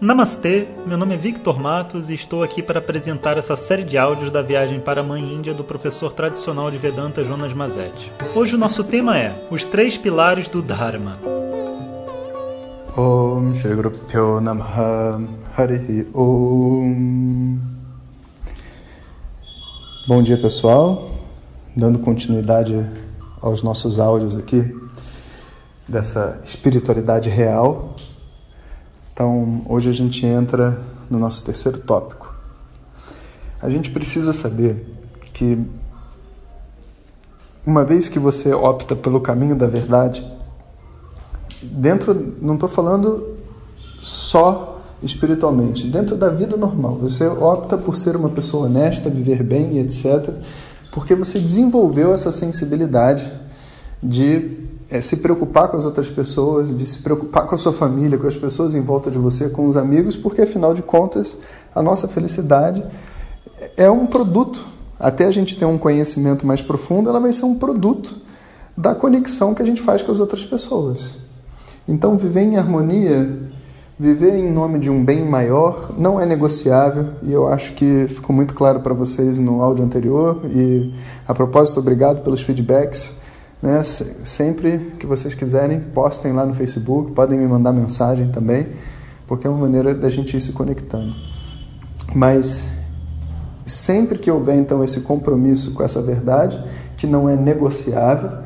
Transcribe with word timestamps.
Namastê, 0.00 0.68
meu 0.86 0.96
nome 0.96 1.14
é 1.14 1.16
Victor 1.16 1.58
Matos 1.58 2.08
e 2.08 2.14
estou 2.14 2.44
aqui 2.44 2.62
para 2.62 2.78
apresentar 2.78 3.36
essa 3.36 3.56
série 3.56 3.82
de 3.82 3.98
áudios 3.98 4.30
da 4.30 4.40
viagem 4.40 4.78
para 4.78 5.00
a 5.00 5.04
Mãe 5.04 5.20
Índia 5.20 5.52
do 5.52 5.64
professor 5.64 6.12
tradicional 6.12 6.70
de 6.70 6.78
Vedanta 6.78 7.24
Jonas 7.24 7.52
Mazetti. 7.52 8.12
Hoje 8.32 8.54
o 8.54 8.58
nosso 8.58 8.84
tema 8.84 9.18
é 9.18 9.48
Os 9.50 9.64
Três 9.64 9.96
Pilares 9.96 10.48
do 10.48 10.62
Dharma. 10.62 11.18
Om 12.96 13.52
Shri 13.56 13.74
Guru 13.74 13.90
Bom 20.06 20.22
dia 20.22 20.40
pessoal, 20.40 21.10
dando 21.76 21.98
continuidade 21.98 22.88
aos 23.42 23.64
nossos 23.64 23.98
áudios 23.98 24.36
aqui 24.36 24.64
dessa 25.88 26.40
espiritualidade 26.44 27.28
real 27.28 27.96
então, 29.18 29.62
hoje 29.68 29.90
a 29.90 29.92
gente 29.92 30.24
entra 30.24 30.80
no 31.10 31.18
nosso 31.18 31.44
terceiro 31.44 31.78
tópico. 31.78 32.32
A 33.60 33.68
gente 33.68 33.90
precisa 33.90 34.32
saber 34.32 34.96
que, 35.34 35.58
uma 37.66 37.82
vez 37.82 38.08
que 38.08 38.16
você 38.16 38.54
opta 38.54 38.94
pelo 38.94 39.20
caminho 39.20 39.56
da 39.56 39.66
verdade, 39.66 40.24
dentro, 41.64 42.36
não 42.40 42.54
estou 42.54 42.68
falando 42.68 43.34
só 44.00 44.80
espiritualmente, 45.02 45.88
dentro 45.88 46.14
da 46.14 46.28
vida 46.28 46.56
normal, 46.56 46.94
você 46.94 47.26
opta 47.26 47.76
por 47.76 47.96
ser 47.96 48.14
uma 48.14 48.28
pessoa 48.28 48.66
honesta, 48.66 49.10
viver 49.10 49.42
bem 49.42 49.78
e 49.78 49.80
etc., 49.80 50.32
porque 50.92 51.16
você 51.16 51.40
desenvolveu 51.40 52.14
essa 52.14 52.30
sensibilidade 52.30 53.28
de 54.00 54.58
é, 54.90 55.00
se 55.00 55.18
preocupar 55.18 55.68
com 55.68 55.76
as 55.76 55.84
outras 55.84 56.10
pessoas, 56.10 56.74
de 56.74 56.86
se 56.86 57.00
preocupar 57.00 57.46
com 57.46 57.54
a 57.54 57.58
sua 57.58 57.72
família, 57.72 58.18
com 58.18 58.26
as 58.26 58.36
pessoas 58.36 58.74
em 58.74 58.80
volta 58.80 59.10
de 59.10 59.18
você, 59.18 59.48
com 59.48 59.66
os 59.66 59.76
amigos, 59.76 60.16
porque 60.16 60.42
afinal 60.42 60.72
de 60.72 60.82
contas 60.82 61.36
a 61.74 61.82
nossa 61.82 62.08
felicidade 62.08 62.84
é 63.76 63.90
um 63.90 64.06
produto. 64.06 64.64
Até 64.98 65.26
a 65.26 65.30
gente 65.30 65.56
ter 65.56 65.64
um 65.64 65.78
conhecimento 65.78 66.46
mais 66.46 66.62
profundo, 66.62 67.08
ela 67.08 67.20
vai 67.20 67.32
ser 67.32 67.44
um 67.44 67.54
produto 67.54 68.16
da 68.76 68.94
conexão 68.94 69.54
que 69.54 69.62
a 69.62 69.64
gente 69.64 69.80
faz 69.80 70.02
com 70.02 70.10
as 70.10 70.20
outras 70.20 70.44
pessoas. 70.44 71.18
Então, 71.86 72.16
viver 72.16 72.42
em 72.42 72.56
harmonia, 72.56 73.38
viver 73.98 74.34
em 74.34 74.50
nome 74.50 74.78
de 74.78 74.90
um 74.90 75.04
bem 75.04 75.24
maior, 75.24 75.90
não 75.96 76.20
é 76.20 76.26
negociável 76.26 77.06
e 77.22 77.32
eu 77.32 77.48
acho 77.48 77.72
que 77.74 78.06
ficou 78.08 78.34
muito 78.34 78.54
claro 78.54 78.80
para 78.80 78.94
vocês 78.94 79.38
no 79.38 79.62
áudio 79.62 79.84
anterior. 79.84 80.40
E 80.44 80.92
a 81.26 81.34
propósito, 81.34 81.80
obrigado 81.80 82.22
pelos 82.22 82.40
feedbacks. 82.42 83.14
Né? 83.62 83.82
Sempre 83.82 84.92
que 84.98 85.06
vocês 85.06 85.34
quiserem, 85.34 85.80
postem 85.80 86.32
lá 86.32 86.46
no 86.46 86.54
Facebook, 86.54 87.12
podem 87.12 87.38
me 87.38 87.46
mandar 87.46 87.72
mensagem 87.72 88.30
também, 88.30 88.68
porque 89.26 89.46
é 89.46 89.50
uma 89.50 89.60
maneira 89.60 89.94
da 89.94 90.08
gente 90.08 90.36
ir 90.36 90.40
se 90.40 90.52
conectando. 90.52 91.14
Mas 92.14 92.68
sempre 93.66 94.18
que 94.18 94.30
houver 94.30 94.56
então 94.56 94.82
esse 94.82 95.00
compromisso 95.00 95.74
com 95.74 95.82
essa 95.82 96.00
verdade, 96.00 96.62
que 96.96 97.06
não 97.06 97.28
é 97.28 97.36
negociável, 97.36 98.38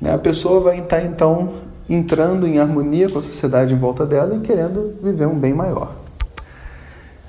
né? 0.00 0.12
a 0.12 0.18
pessoa 0.18 0.60
vai 0.60 0.80
estar 0.80 1.02
então 1.04 1.54
entrando 1.88 2.46
em 2.46 2.58
harmonia 2.58 3.08
com 3.08 3.18
a 3.18 3.22
sociedade 3.22 3.74
em 3.74 3.78
volta 3.78 4.06
dela 4.06 4.34
e 4.36 4.40
querendo 4.40 4.94
viver 5.02 5.26
um 5.26 5.38
bem 5.38 5.52
maior. 5.52 5.94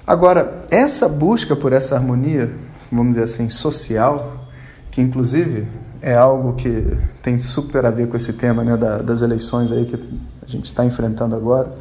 Agora, 0.07 0.61
essa 0.71 1.09
busca 1.09 1.55
por 1.55 1.73
essa 1.73 1.95
harmonia, 1.95 2.53
vamos 2.91 3.13
dizer 3.15 3.23
assim, 3.23 3.49
social, 3.49 4.45
que 4.91 5.01
inclusive 5.01 5.67
é 6.01 6.15
algo 6.15 6.53
que 6.53 6.97
tem 7.21 7.39
super 7.39 7.85
a 7.85 7.91
ver 7.91 8.07
com 8.07 8.17
esse 8.17 8.33
tema 8.33 8.63
né, 8.63 8.77
da, 8.77 8.97
das 8.97 9.21
eleições 9.21 9.71
aí 9.71 9.85
que 9.85 9.95
a 9.95 10.47
gente 10.47 10.65
está 10.65 10.85
enfrentando 10.85 11.35
agora. 11.35 11.71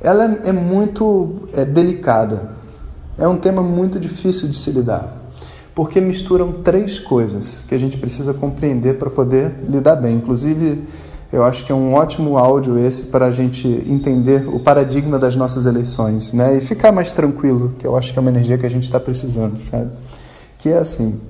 Ela 0.00 0.40
é, 0.44 0.52
muito 0.52 1.48
é, 1.52 1.64
delicada, 1.64 2.52
é 3.18 3.28
um 3.28 3.36
tema 3.36 3.62
muito 3.62 4.00
difícil 4.00 4.48
de 4.48 4.56
se 4.56 4.70
lidar, 4.70 5.14
porque 5.74 6.00
misturam 6.00 6.52
três 6.52 6.98
coisas 6.98 7.62
que 7.68 7.74
a 7.74 7.78
gente 7.78 7.98
precisa 7.98 8.32
compreender 8.32 8.98
para 8.98 9.10
poder 9.10 9.56
lidar 9.68 9.96
bem. 9.96 10.16
Inclusive, 10.16 10.82
eu 11.32 11.44
acho 11.44 11.64
que 11.64 11.70
é 11.70 11.74
um 11.74 11.94
ótimo 11.94 12.38
áudio 12.38 12.78
esse 12.78 13.04
para 13.04 13.26
a 13.26 13.30
gente 13.30 13.68
entender 13.86 14.48
o 14.48 14.58
paradigma 14.58 15.18
das 15.18 15.36
nossas 15.36 15.66
eleições, 15.66 16.32
né? 16.32 16.56
E 16.56 16.60
ficar 16.60 16.90
mais 16.90 17.12
tranquilo, 17.12 17.74
que 17.78 17.86
eu 17.86 17.96
acho 17.96 18.12
que 18.12 18.18
é 18.18 18.22
uma 18.22 18.30
energia 18.30 18.58
que 18.58 18.66
a 18.66 18.70
gente 18.70 18.84
está 18.84 18.98
precisando, 18.98 19.58
sabe? 19.58 19.90
Que 20.58 20.70
é 20.70 20.78
assim: 20.78 21.20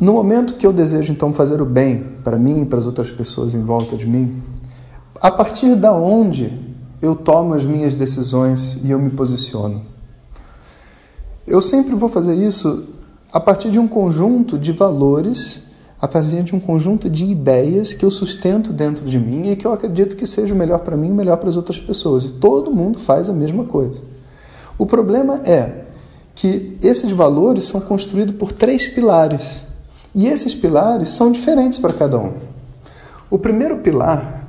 no 0.00 0.12
momento 0.12 0.54
que 0.54 0.66
eu 0.66 0.72
desejo 0.72 1.12
então 1.12 1.32
fazer 1.32 1.60
o 1.60 1.66
bem 1.66 2.04
para 2.24 2.36
mim 2.36 2.62
e 2.62 2.64
para 2.64 2.78
as 2.78 2.86
outras 2.86 3.10
pessoas 3.10 3.54
em 3.54 3.62
volta 3.62 3.96
de 3.96 4.06
mim, 4.06 4.42
a 5.20 5.30
partir 5.30 5.74
da 5.76 5.92
onde 5.92 6.52
eu 7.00 7.14
tomo 7.14 7.54
as 7.54 7.64
minhas 7.64 7.94
decisões 7.94 8.78
e 8.82 8.90
eu 8.90 8.98
me 8.98 9.10
posiciono? 9.10 9.82
Eu 11.46 11.60
sempre 11.60 11.94
vou 11.94 12.08
fazer 12.08 12.34
isso 12.34 12.88
a 13.32 13.40
partir 13.40 13.70
de 13.70 13.78
um 13.78 13.88
conjunto 13.88 14.58
de 14.58 14.72
valores, 14.72 15.62
a 16.00 16.06
partir 16.06 16.42
de 16.42 16.54
um 16.54 16.60
conjunto 16.60 17.08
de 17.08 17.24
ideias 17.24 17.92
que 17.92 18.04
eu 18.04 18.10
sustento 18.10 18.72
dentro 18.72 19.04
de 19.04 19.18
mim 19.18 19.50
e 19.50 19.56
que 19.56 19.66
eu 19.66 19.72
acredito 19.72 20.16
que 20.16 20.26
seja 20.26 20.54
o 20.54 20.56
melhor 20.56 20.80
para 20.80 20.96
mim 20.96 21.08
e 21.08 21.12
o 21.12 21.14
melhor 21.14 21.36
para 21.36 21.48
as 21.48 21.56
outras 21.56 21.78
pessoas. 21.78 22.24
E 22.24 22.32
todo 22.32 22.72
mundo 22.72 22.98
faz 22.98 23.28
a 23.28 23.32
mesma 23.32 23.64
coisa. 23.64 24.02
O 24.78 24.86
problema 24.86 25.40
é 25.44 25.84
que 26.34 26.76
esses 26.82 27.10
valores 27.10 27.64
são 27.64 27.80
construídos 27.80 28.34
por 28.34 28.52
três 28.52 28.86
pilares 28.86 29.62
e 30.14 30.26
esses 30.26 30.54
pilares 30.54 31.10
são 31.10 31.32
diferentes 31.32 31.78
para 31.78 31.92
cada 31.92 32.18
um. 32.18 32.32
O 33.30 33.38
primeiro 33.38 33.78
pilar, 33.78 34.44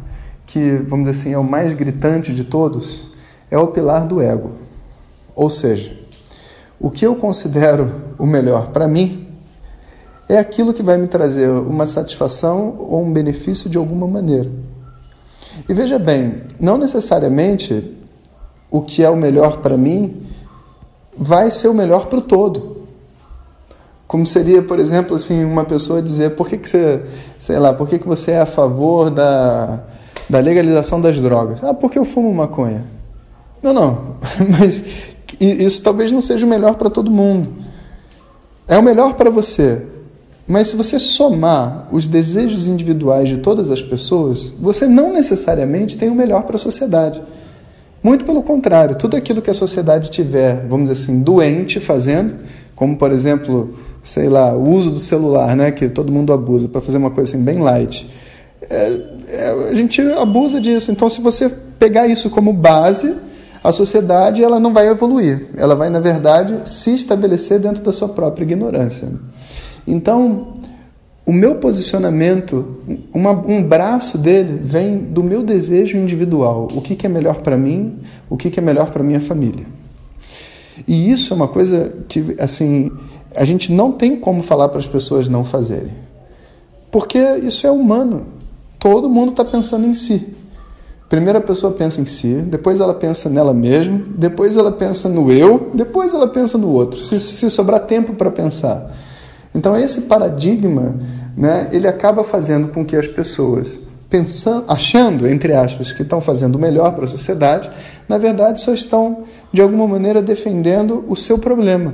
que 0.46 0.78
vamos 0.88 1.10
dizer 1.10 1.22
assim 1.22 1.34
é 1.34 1.38
o 1.38 1.44
mais 1.44 1.74
gritante 1.74 2.34
de 2.34 2.44
todos, 2.44 3.04
é 3.50 3.58
o 3.58 3.68
pilar 3.68 4.06
do 4.06 4.22
ego. 4.22 4.52
Ou 5.36 5.50
seja, 5.50 5.98
o 6.80 6.92
que 6.92 7.06
eu 7.06 7.16
considero 7.16 7.92
o 8.18 8.26
melhor 8.26 8.72
para 8.72 8.88
mim 8.88 9.28
é 10.28 10.38
aquilo 10.38 10.74
que 10.74 10.84
vai 10.84 10.98
me 10.98 11.08
trazer 11.08 11.50
uma 11.50 11.86
satisfação 11.86 12.76
ou 12.78 13.02
um 13.02 13.12
benefício 13.12 13.70
de 13.70 13.78
alguma 13.78 14.08
maneira. 14.08 14.52
E 15.68 15.74
veja 15.74 16.00
bem, 16.00 16.42
não 16.60 16.78
necessariamente 16.78 17.96
o 18.70 18.82
que 18.82 19.04
é 19.04 19.10
o 19.10 19.16
melhor 19.16 19.58
para 19.58 19.78
mim 19.78 20.26
vai 21.16 21.52
ser 21.52 21.68
o 21.68 21.74
melhor 21.74 22.08
para 22.08 22.20
o 22.20 22.22
todo. 22.22 22.83
Como 24.14 24.28
seria, 24.28 24.62
por 24.62 24.78
exemplo, 24.78 25.16
assim, 25.16 25.44
uma 25.44 25.66
pessoa 25.66 26.00
dizer 26.00 26.36
por 26.36 26.48
que, 26.48 26.56
que 26.56 26.70
você, 26.70 27.02
sei 27.40 27.58
lá, 27.58 27.74
por 27.74 27.90
que, 27.90 27.98
que 27.98 28.08
você 28.08 28.30
é 28.30 28.42
a 28.42 28.46
favor 28.46 29.10
da, 29.10 29.80
da 30.30 30.38
legalização 30.38 31.02
das 31.02 31.20
drogas? 31.20 31.64
Ah, 31.64 31.74
porque 31.74 31.98
eu 31.98 32.06
fumo 32.06 32.32
maconha. 32.32 32.86
Não, 33.64 33.74
não, 33.74 34.18
mas 34.56 34.86
isso 35.40 35.82
talvez 35.82 36.12
não 36.12 36.22
seja 36.22 36.46
o 36.46 36.48
melhor 36.48 36.76
para 36.76 36.92
todo 36.92 37.10
mundo. 37.10 37.54
É 38.68 38.78
o 38.78 38.84
melhor 38.84 39.16
para 39.16 39.32
você. 39.32 39.84
Mas 40.48 40.68
se 40.68 40.76
você 40.76 41.00
somar 41.00 41.88
os 41.92 42.08
desejos 42.08 42.68
individuais 42.68 43.28
de 43.28 43.40
todas 43.40 43.72
as 43.72 43.82
pessoas, 43.82 44.54
você 44.62 44.86
não 44.86 45.12
necessariamente 45.12 45.98
tem 45.98 46.10
o 46.12 46.14
melhor 46.14 46.44
para 46.44 46.58
a 46.58 46.60
sociedade. 46.60 47.20
Muito 48.04 48.26
pelo 48.26 48.44
contrário, 48.44 48.94
tudo 48.94 49.18
aquilo 49.18 49.42
que 49.42 49.50
a 49.50 49.56
sociedade 49.56 50.12
tiver, 50.12 50.68
vamos 50.68 50.88
dizer 50.88 51.02
assim, 51.02 51.20
doente 51.20 51.80
fazendo, 51.80 52.36
como 52.76 52.96
por 52.96 53.12
exemplo 53.12 53.74
sei 54.04 54.28
lá, 54.28 54.54
o 54.54 54.70
uso 54.70 54.92
do 54.92 55.00
celular, 55.00 55.56
né, 55.56 55.72
que 55.72 55.88
todo 55.88 56.12
mundo 56.12 56.34
abusa, 56.34 56.68
para 56.68 56.82
fazer 56.82 56.98
uma 56.98 57.10
coisa 57.10 57.32
assim 57.32 57.44
bem 57.44 57.60
light. 57.60 58.08
É, 58.70 59.00
é, 59.30 59.70
a 59.72 59.74
gente 59.74 60.02
abusa 60.02 60.60
disso. 60.60 60.92
Então, 60.92 61.08
se 61.08 61.22
você 61.22 61.50
pegar 61.80 62.08
isso 62.08 62.30
como 62.30 62.52
base, 62.52 63.16
a 63.64 63.72
sociedade 63.72 64.44
ela 64.44 64.60
não 64.60 64.74
vai 64.74 64.90
evoluir. 64.90 65.48
Ela 65.56 65.74
vai, 65.74 65.90
na 65.90 66.02
verdade, 66.02 66.70
se 66.70 66.94
estabelecer 66.94 67.60
dentro 67.60 67.82
da 67.82 67.94
sua 67.94 68.10
própria 68.10 68.44
ignorância. 68.44 69.08
Então, 69.88 70.58
o 71.26 71.32
meu 71.32 71.56
posicionamento, 71.56 72.78
uma, 73.14 73.32
um 73.32 73.64
braço 73.64 74.18
dele 74.18 74.60
vem 74.62 74.98
do 74.98 75.24
meu 75.24 75.42
desejo 75.42 75.98
individual. 75.98 76.68
O 76.74 76.82
que, 76.82 76.96
que 76.96 77.06
é 77.06 77.10
melhor 77.10 77.38
para 77.38 77.56
mim, 77.56 78.00
o 78.30 78.36
que, 78.36 78.50
que 78.50 78.60
é 78.60 78.64
melhor 78.64 78.92
para 78.92 79.02
minha 79.02 79.22
família. 79.22 79.66
E 80.86 81.12
isso 81.12 81.34
é 81.34 81.36
uma 81.36 81.48
coisa 81.48 81.94
que, 82.10 82.36
assim, 82.40 82.92
a 83.36 83.46
gente 83.46 83.72
não 83.72 83.92
tem 83.92 84.16
como 84.16 84.44
falar 84.44 84.70
para 84.70 84.80
as 84.80 84.88
pessoas 84.88 85.28
não 85.28 85.44
fazerem. 85.44 85.92
Porque 86.92 87.20
isso 87.38 87.66
é 87.66 87.72
humano. 87.72 88.26
Todo 88.80 89.10
mundo 89.10 89.32
está 89.32 89.44
pensando 89.44 89.86
em 89.86 89.94
si. 89.94 90.36
Primeiro 91.10 91.38
a 91.38 91.42
pessoa 91.42 91.72
pensa 91.72 92.02
em 92.02 92.06
si, 92.06 92.34
depois 92.34 92.80
ela 92.80 92.94
pensa 92.94 93.30
nela 93.30 93.54
mesma, 93.54 94.02
depois 94.18 94.58
ela 94.58 94.72
pensa 94.72 95.08
no 95.08 95.32
eu, 95.32 95.70
depois 95.74 96.14
ela 96.14 96.28
pensa 96.28 96.58
no 96.58 96.70
outro, 96.70 97.04
se, 97.04 97.20
se 97.20 97.50
sobrar 97.52 97.82
tempo 97.82 98.14
para 98.14 98.32
pensar. 98.32 98.92
Então 99.54 99.78
esse 99.78 100.02
paradigma, 100.02 100.96
né, 101.38 101.70
ele 101.72 101.88
acaba 101.88 102.24
fazendo 102.24 102.70
com 102.70 102.84
que 102.84 102.96
as 102.96 103.08
pessoas 103.08 103.80
pensando, 104.10 104.66
achando, 104.68 105.28
entre 105.28 105.54
aspas, 105.54 105.94
que 105.94 106.02
estão 106.02 106.20
fazendo 106.20 106.56
o 106.56 106.60
melhor 106.60 106.94
para 106.94 107.06
a 107.06 107.08
sociedade, 107.08 107.70
na 108.10 108.18
verdade 108.18 108.62
só 108.62 108.74
estão 108.74 109.24
de 109.52 109.62
alguma 109.62 109.88
maneira 109.88 110.20
defendendo 110.20 111.06
o 111.08 111.16
seu 111.16 111.38
problema. 111.38 111.94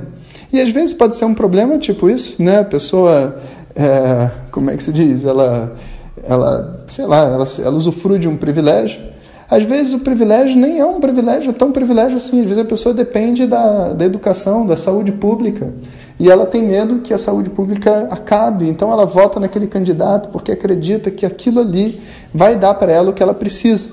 E 0.52 0.60
às 0.60 0.70
vezes 0.70 0.92
pode 0.92 1.16
ser 1.16 1.24
um 1.24 1.34
problema 1.34 1.78
tipo 1.78 2.10
isso, 2.10 2.42
né? 2.42 2.60
A 2.60 2.64
pessoa, 2.64 3.36
é, 3.74 4.30
como 4.50 4.70
é 4.70 4.76
que 4.76 4.82
se 4.82 4.92
diz? 4.92 5.24
Ela, 5.24 5.76
ela 6.24 6.84
sei 6.86 7.06
lá, 7.06 7.24
ela, 7.24 7.44
ela 7.64 7.76
usufrui 7.76 8.18
de 8.18 8.28
um 8.28 8.36
privilégio. 8.36 9.00
Às 9.48 9.64
vezes 9.64 9.92
o 9.94 10.00
privilégio 10.00 10.56
nem 10.56 10.78
é 10.78 10.86
um 10.86 11.00
privilégio, 11.00 11.50
é 11.50 11.52
tão 11.52 11.72
privilégio 11.72 12.16
assim. 12.16 12.40
Às 12.40 12.46
vezes 12.46 12.58
a 12.58 12.64
pessoa 12.64 12.94
depende 12.94 13.46
da, 13.46 13.92
da 13.92 14.04
educação, 14.04 14.64
da 14.64 14.76
saúde 14.76 15.10
pública. 15.10 15.72
E 16.20 16.30
ela 16.30 16.46
tem 16.46 16.62
medo 16.62 17.00
que 17.00 17.12
a 17.12 17.18
saúde 17.18 17.50
pública 17.50 18.06
acabe. 18.10 18.68
Então 18.68 18.92
ela 18.92 19.04
vota 19.04 19.40
naquele 19.40 19.66
candidato 19.66 20.28
porque 20.28 20.52
acredita 20.52 21.10
que 21.10 21.26
aquilo 21.26 21.60
ali 21.60 22.00
vai 22.32 22.56
dar 22.56 22.74
para 22.74 22.92
ela 22.92 23.10
o 23.10 23.12
que 23.12 23.22
ela 23.22 23.34
precisa. 23.34 23.88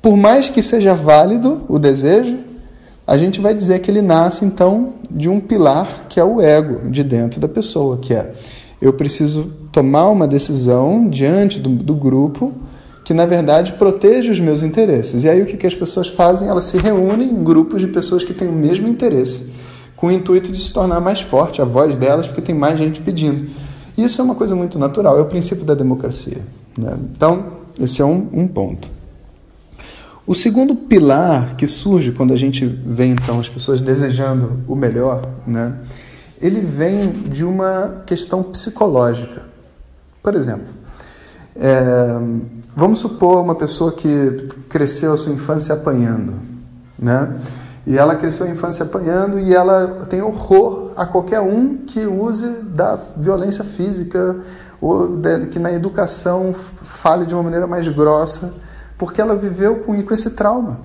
Por 0.00 0.16
mais 0.16 0.48
que 0.48 0.62
seja 0.62 0.94
válido 0.94 1.62
o 1.68 1.78
desejo, 1.78 2.38
a 3.06 3.18
gente 3.18 3.40
vai 3.40 3.54
dizer 3.54 3.80
que 3.80 3.90
ele 3.90 4.02
nasce 4.02 4.44
então 4.44 4.94
de 5.10 5.28
um 5.28 5.40
pilar 5.40 6.06
que 6.08 6.20
é 6.20 6.24
o 6.24 6.40
ego 6.40 6.88
de 6.90 7.02
dentro 7.02 7.40
da 7.40 7.48
pessoa, 7.48 7.98
que 7.98 8.14
é 8.14 8.32
eu 8.80 8.92
preciso 8.92 9.52
tomar 9.70 10.08
uma 10.08 10.26
decisão 10.26 11.08
diante 11.08 11.60
do, 11.60 11.70
do 11.70 11.94
grupo 11.94 12.52
que 13.04 13.14
na 13.14 13.26
verdade 13.26 13.72
protege 13.72 14.30
os 14.30 14.40
meus 14.40 14.62
interesses. 14.62 15.24
E 15.24 15.28
aí 15.28 15.42
o 15.42 15.46
que, 15.46 15.56
que 15.56 15.66
as 15.66 15.74
pessoas 15.74 16.08
fazem? 16.08 16.48
Elas 16.48 16.64
se 16.64 16.78
reúnem 16.78 17.30
em 17.30 17.42
grupos 17.42 17.80
de 17.80 17.88
pessoas 17.88 18.24
que 18.24 18.32
têm 18.32 18.48
o 18.48 18.52
mesmo 18.52 18.88
interesse, 18.88 19.52
com 19.96 20.08
o 20.08 20.12
intuito 20.12 20.50
de 20.50 20.58
se 20.58 20.72
tornar 20.72 21.00
mais 21.00 21.20
forte 21.20 21.60
a 21.60 21.64
voz 21.64 21.96
delas, 21.96 22.26
porque 22.26 22.42
tem 22.42 22.54
mais 22.54 22.78
gente 22.78 23.00
pedindo. 23.00 23.50
Isso 23.96 24.20
é 24.20 24.24
uma 24.24 24.34
coisa 24.34 24.54
muito 24.54 24.78
natural, 24.78 25.18
é 25.18 25.22
o 25.22 25.26
princípio 25.26 25.64
da 25.64 25.74
democracia. 25.74 26.38
Né? 26.78 26.96
Então, 27.14 27.46
esse 27.80 28.00
é 28.00 28.04
um, 28.04 28.28
um 28.32 28.48
ponto. 28.48 28.88
O 30.24 30.34
segundo 30.34 30.76
pilar 30.76 31.56
que 31.56 31.66
surge 31.66 32.12
quando 32.12 32.32
a 32.32 32.36
gente 32.36 32.64
vê 32.64 33.06
então 33.06 33.40
as 33.40 33.48
pessoas 33.48 33.80
desejando 33.80 34.60
o 34.68 34.76
melhor, 34.76 35.28
né, 35.44 35.78
ele 36.40 36.60
vem 36.60 37.10
de 37.10 37.44
uma 37.44 38.02
questão 38.06 38.42
psicológica. 38.42 39.42
Por 40.22 40.34
exemplo, 40.34 40.72
é, 41.56 42.16
vamos 42.74 43.00
supor 43.00 43.42
uma 43.42 43.54
pessoa 43.54 43.92
que 43.92 44.48
cresceu 44.68 45.12
a 45.12 45.16
sua 45.16 45.32
infância 45.32 45.74
apanhando, 45.74 46.34
né? 46.98 47.36
E 47.84 47.98
ela 47.98 48.14
cresceu 48.14 48.46
a 48.46 48.48
infância 48.48 48.84
apanhando 48.84 49.40
e 49.40 49.52
ela 49.52 50.06
tem 50.08 50.22
horror 50.22 50.92
a 50.96 51.04
qualquer 51.04 51.40
um 51.40 51.78
que 51.78 52.06
use 52.06 52.48
da 52.48 52.96
violência 53.16 53.64
física 53.64 54.36
ou 54.80 55.20
que 55.50 55.58
na 55.58 55.72
educação 55.72 56.54
fale 56.54 57.26
de 57.26 57.34
uma 57.34 57.42
maneira 57.42 57.66
mais 57.66 57.88
grossa, 57.88 58.54
porque 58.96 59.20
ela 59.20 59.34
viveu 59.34 59.76
com, 59.76 60.00
com 60.02 60.14
esse 60.14 60.30
trauma. 60.30 60.80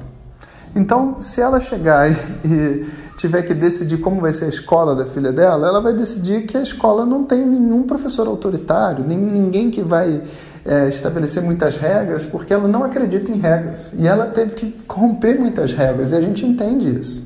Então, 0.76 1.18
se 1.22 1.42
ela 1.42 1.60
chegar 1.60 2.10
e, 2.12 2.86
tiver 3.18 3.42
que 3.42 3.54
decidir 3.54 3.98
como 3.98 4.22
vai 4.22 4.32
ser 4.32 4.46
a 4.46 4.50
escola 4.50 4.96
da 4.96 5.06
filha 5.06 5.32
dela, 5.32 5.68
ela 5.68 5.82
vai 5.82 5.94
decidir 5.94 6.46
que 6.46 6.56
a 6.56 6.62
escola 6.62 7.04
não 7.04 7.24
tem 7.24 7.44
nenhum 7.44 7.84
professor 7.84 8.28
autoritário, 8.28 9.04
nem 9.06 9.18
ninguém 9.18 9.72
que 9.72 9.82
vai 9.82 10.22
é, 10.64 10.88
estabelecer 10.88 11.42
muitas 11.42 11.78
regras, 11.78 12.26
porque 12.26 12.54
ela 12.54 12.68
não 12.68 12.84
acredita 12.84 13.32
em 13.32 13.40
regras. 13.40 13.92
E 13.98 14.08
ela 14.08 14.28
teve 14.28 14.54
que 14.54 14.78
romper 14.88 15.40
muitas 15.40 15.74
regras, 15.74 16.12
e 16.12 16.16
a 16.16 16.22
gente 16.22 16.46
entende 16.46 17.00
isso. 17.00 17.26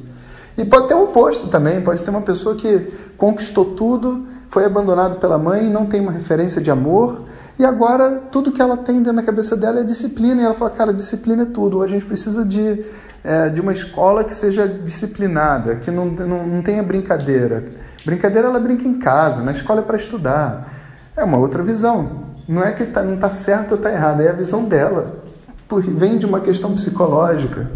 E 0.57 0.63
pode 0.63 0.87
ter 0.87 0.93
o 0.93 1.03
oposto 1.03 1.47
também, 1.47 1.81
pode 1.81 2.01
ter 2.03 2.09
uma 2.09 2.21
pessoa 2.21 2.55
que 2.55 2.87
conquistou 3.17 3.65
tudo, 3.65 4.25
foi 4.47 4.63
abandonado 4.63 5.17
pela 5.17 5.37
mãe, 5.37 5.69
não 5.69 5.85
tem 5.85 5.99
uma 5.99 6.11
referência 6.11 6.61
de 6.61 6.71
amor, 6.71 7.21
e 7.61 7.65
agora 7.65 8.23
tudo 8.31 8.51
que 8.51 8.59
ela 8.59 8.75
tem 8.75 9.03
dentro 9.03 9.17
da 9.17 9.21
cabeça 9.21 9.55
dela 9.55 9.81
é 9.81 9.83
disciplina, 9.83 10.41
e 10.41 10.45
ela 10.45 10.55
fala, 10.55 10.71
cara, 10.71 10.91
disciplina 10.91 11.43
é 11.43 11.45
tudo, 11.45 11.83
a 11.83 11.87
gente 11.87 12.03
precisa 12.03 12.43
de, 12.43 12.83
é, 13.23 13.49
de 13.49 13.61
uma 13.61 13.71
escola 13.71 14.23
que 14.23 14.33
seja 14.33 14.67
disciplinada, 14.67 15.75
que 15.75 15.91
não, 15.91 16.05
não, 16.07 16.47
não 16.47 16.61
tenha 16.63 16.81
brincadeira. 16.81 17.63
Brincadeira 18.03 18.47
ela 18.47 18.59
brinca 18.59 18.87
em 18.87 18.97
casa, 18.97 19.43
na 19.43 19.51
escola 19.51 19.81
é 19.81 19.83
para 19.83 19.95
estudar. 19.95 20.73
É 21.15 21.23
uma 21.23 21.37
outra 21.37 21.61
visão. 21.61 22.31
Não 22.47 22.63
é 22.63 22.71
que 22.71 22.83
tá, 22.83 23.03
não 23.03 23.13
está 23.13 23.29
certo 23.29 23.73
ou 23.73 23.77
está 23.77 23.91
errado, 23.91 24.21
é 24.21 24.29
a 24.29 24.33
visão 24.33 24.63
dela. 24.63 25.21
Porque 25.67 25.91
vem 25.91 26.17
de 26.17 26.25
uma 26.25 26.39
questão 26.39 26.73
psicológica 26.73 27.69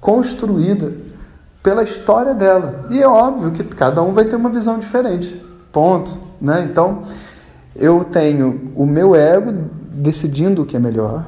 construída 0.00 0.92
pela 1.62 1.84
história 1.84 2.34
dela. 2.34 2.86
E 2.90 3.00
é 3.00 3.06
óbvio 3.06 3.52
que 3.52 3.62
cada 3.62 4.02
um 4.02 4.12
vai 4.12 4.24
ter 4.24 4.34
uma 4.34 4.50
visão 4.50 4.80
diferente. 4.80 5.40
Ponto. 5.72 6.18
Né? 6.40 6.66
Então, 6.68 7.04
eu 7.78 8.04
tenho 8.04 8.72
o 8.74 8.84
meu 8.84 9.14
ego 9.14 9.52
decidindo 9.92 10.62
o 10.62 10.66
que 10.66 10.76
é 10.76 10.80
melhor. 10.80 11.26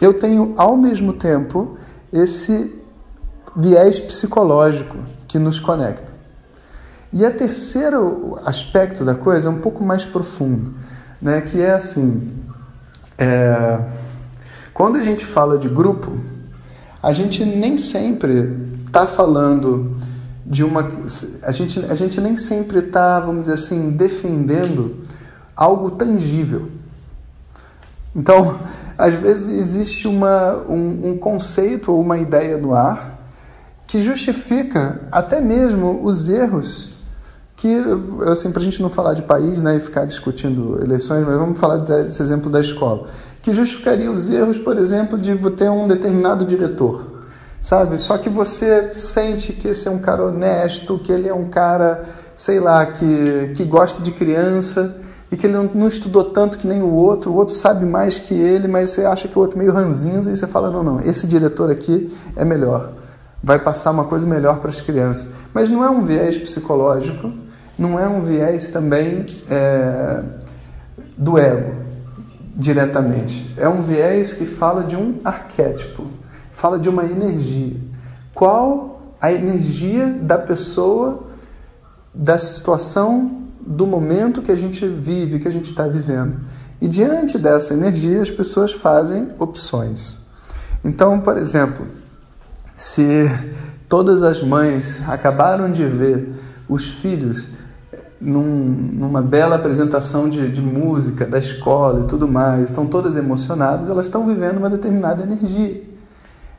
Eu 0.00 0.14
tenho, 0.14 0.54
ao 0.56 0.76
mesmo 0.76 1.12
tempo, 1.12 1.76
esse 2.12 2.74
viés 3.56 3.98
psicológico 3.98 4.96
que 5.26 5.38
nos 5.38 5.58
conecta. 5.58 6.12
E 7.12 7.24
a 7.24 7.30
terceiro 7.30 8.38
aspecto 8.44 9.04
da 9.04 9.14
coisa 9.14 9.48
é 9.48 9.50
um 9.50 9.58
pouco 9.58 9.82
mais 9.82 10.04
profundo 10.04 10.74
né, 11.20 11.40
que 11.40 11.60
é 11.60 11.72
assim: 11.72 12.32
é, 13.18 13.80
quando 14.72 14.96
a 14.96 15.02
gente 15.02 15.24
fala 15.24 15.58
de 15.58 15.68
grupo, 15.68 16.12
a 17.02 17.12
gente 17.12 17.44
nem 17.44 17.78
sempre 17.78 18.56
está 18.86 19.06
falando 19.06 19.96
de 20.44 20.64
uma. 20.64 20.90
A 21.42 21.52
gente, 21.52 21.80
a 21.80 21.94
gente 21.94 22.20
nem 22.20 22.36
sempre 22.36 22.78
está, 22.78 23.20
vamos 23.20 23.42
dizer 23.42 23.54
assim, 23.54 23.90
defendendo 23.90 24.96
algo 25.56 25.92
tangível. 25.92 26.70
Então, 28.14 28.58
às 28.98 29.14
vezes 29.14 29.58
existe 29.58 30.06
uma, 30.06 30.56
um, 30.68 31.10
um 31.10 31.18
conceito 31.18 31.92
ou 31.92 32.00
uma 32.00 32.18
ideia 32.18 32.56
no 32.56 32.74
ar 32.74 33.18
que 33.86 34.00
justifica 34.00 35.00
até 35.10 35.40
mesmo 35.40 36.04
os 36.04 36.28
erros 36.28 36.90
que, 37.56 37.82
assim, 38.30 38.50
para 38.50 38.60
a 38.60 38.64
gente 38.64 38.82
não 38.82 38.90
falar 38.90 39.14
de 39.14 39.22
país 39.22 39.62
né, 39.62 39.76
e 39.76 39.80
ficar 39.80 40.04
discutindo 40.04 40.78
eleições, 40.82 41.24
mas 41.24 41.38
vamos 41.38 41.58
falar 41.58 41.78
desse 41.78 42.20
exemplo 42.20 42.50
da 42.50 42.60
escola, 42.60 43.06
que 43.40 43.52
justificaria 43.52 44.10
os 44.10 44.28
erros, 44.28 44.58
por 44.58 44.76
exemplo, 44.76 45.18
de 45.18 45.34
ter 45.52 45.70
um 45.70 45.86
determinado 45.86 46.44
diretor, 46.44 47.22
sabe? 47.60 47.98
Só 47.98 48.18
que 48.18 48.28
você 48.28 48.92
sente 48.92 49.54
que 49.54 49.68
esse 49.68 49.88
é 49.88 49.90
um 49.90 49.98
cara 49.98 50.24
honesto, 50.24 50.98
que 50.98 51.10
ele 51.10 51.28
é 51.28 51.34
um 51.34 51.48
cara, 51.48 52.04
sei 52.34 52.60
lá, 52.60 52.84
que, 52.84 53.52
que 53.56 53.64
gosta 53.64 54.02
de 54.02 54.10
criança 54.10 55.05
e 55.30 55.36
que 55.36 55.46
ele 55.46 55.56
não, 55.74 55.88
estudou 55.88 56.24
tanto 56.24 56.58
que 56.58 56.66
nem 56.66 56.82
o 56.82 56.92
outro, 56.92 57.32
o 57.32 57.34
outro 57.34 57.54
sabe 57.54 57.84
mais 57.84 58.18
que 58.18 58.34
ele, 58.34 58.68
mas 58.68 58.90
você 58.90 59.04
acha 59.04 59.26
que 59.26 59.36
o 59.36 59.40
outro 59.40 59.56
é 59.56 59.60
meio 59.60 59.72
ranzinza 59.72 60.30
e 60.30 60.36
você 60.36 60.46
fala, 60.46 60.70
não, 60.70 60.82
não, 60.82 61.00
esse 61.00 61.26
diretor 61.26 61.70
aqui 61.70 62.12
é 62.36 62.44
melhor 62.44 62.92
vai 63.46 63.60
passar 63.60 63.92
uma 63.92 64.04
coisa 64.04 64.26
melhor 64.26 64.58
para 64.58 64.70
as 64.70 64.80
crianças. 64.80 65.28
Mas 65.54 65.68
não 65.68 65.84
é 65.84 65.88
um 65.88 66.04
viés 66.04 66.36
psicológico, 66.36 67.32
não 67.78 67.96
é 67.96 68.08
um 68.08 68.20
viés 68.20 68.72
também 68.72 69.24
é, 69.48 70.20
do 71.16 71.38
ego, 71.38 71.76
diretamente. 72.56 73.54
É 73.56 73.68
um 73.68 73.82
viés 73.82 74.32
que 74.32 74.44
fala 74.44 74.82
de 74.82 74.96
um 74.96 75.20
arquétipo, 75.24 76.08
fala 76.50 76.76
de 76.76 76.88
uma 76.88 77.04
energia. 77.04 77.76
Qual 78.34 79.14
a 79.20 79.32
energia 79.32 80.06
da 80.20 80.38
pessoa, 80.38 81.24
da 82.12 82.36
situação, 82.38 83.44
do 83.66 83.86
momento 83.86 84.42
que 84.42 84.52
a 84.52 84.56
gente 84.56 84.86
vive, 84.86 85.40
que 85.40 85.48
a 85.48 85.50
gente 85.50 85.64
está 85.64 85.86
vivendo. 85.88 86.38
E 86.80 86.86
diante 86.86 87.36
dessa 87.38 87.74
energia, 87.74 88.22
as 88.22 88.30
pessoas 88.30 88.72
fazem 88.72 89.28
opções. 89.38 90.18
Então, 90.84 91.20
por 91.20 91.36
exemplo, 91.36 91.86
se 92.76 93.28
todas 93.88 94.22
as 94.22 94.42
mães 94.42 95.00
acabaram 95.08 95.72
de 95.72 95.84
ver 95.84 96.32
os 96.68 96.86
filhos 96.86 97.48
num, 98.20 98.42
numa 98.42 99.20
bela 99.20 99.56
apresentação 99.56 100.28
de, 100.28 100.50
de 100.50 100.60
música 100.60 101.26
da 101.26 101.38
escola 101.38 102.00
e 102.00 102.04
tudo 102.04 102.28
mais, 102.28 102.68
estão 102.68 102.86
todas 102.86 103.16
emocionadas, 103.16 103.88
elas 103.88 104.06
estão 104.06 104.26
vivendo 104.26 104.58
uma 104.58 104.70
determinada 104.70 105.22
energia. 105.22 105.82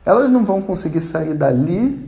Elas 0.04 0.30
não 0.30 0.44
vão 0.44 0.60
conseguir 0.60 1.00
sair 1.00 1.34
dali 1.34 2.07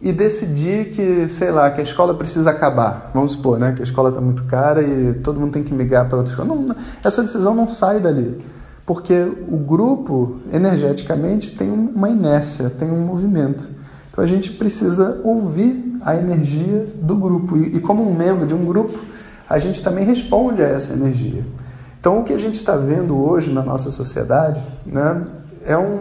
e 0.00 0.12
decidir 0.12 0.90
que, 0.90 1.28
sei 1.28 1.50
lá, 1.50 1.70
que 1.70 1.80
a 1.80 1.82
escola 1.82 2.14
precisa 2.14 2.50
acabar. 2.50 3.10
Vamos 3.12 3.32
supor, 3.32 3.58
né, 3.58 3.72
que 3.72 3.80
a 3.80 3.84
escola 3.84 4.08
está 4.08 4.20
muito 4.20 4.44
cara 4.44 4.82
e 4.82 5.14
todo 5.14 5.38
mundo 5.38 5.52
tem 5.52 5.62
que 5.62 5.74
migrar 5.74 6.08
para 6.08 6.18
outra 6.18 6.32
escola. 6.32 6.54
Não, 6.54 6.74
essa 7.04 7.22
decisão 7.22 7.54
não 7.54 7.68
sai 7.68 8.00
dali, 8.00 8.42
porque 8.86 9.14
o 9.48 9.58
grupo 9.58 10.40
energeticamente 10.52 11.54
tem 11.54 11.70
uma 11.70 12.08
inércia, 12.08 12.70
tem 12.70 12.90
um 12.90 13.04
movimento. 13.04 13.68
Então 14.10 14.24
a 14.24 14.26
gente 14.26 14.52
precisa 14.52 15.20
ouvir 15.22 15.98
a 16.02 16.16
energia 16.16 16.86
do 17.02 17.14
grupo. 17.14 17.56
E, 17.56 17.76
e 17.76 17.80
como 17.80 18.08
um 18.08 18.14
membro 18.14 18.46
de 18.46 18.54
um 18.54 18.64
grupo, 18.64 18.98
a 19.48 19.58
gente 19.58 19.82
também 19.82 20.04
responde 20.04 20.62
a 20.62 20.66
essa 20.66 20.92
energia. 20.94 21.44
Então, 22.00 22.20
o 22.20 22.24
que 22.24 22.32
a 22.32 22.38
gente 22.38 22.54
está 22.54 22.76
vendo 22.76 23.14
hoje 23.18 23.52
na 23.52 23.62
nossa 23.62 23.90
sociedade, 23.90 24.62
né, 24.86 25.26
é, 25.66 25.76
um, 25.76 25.98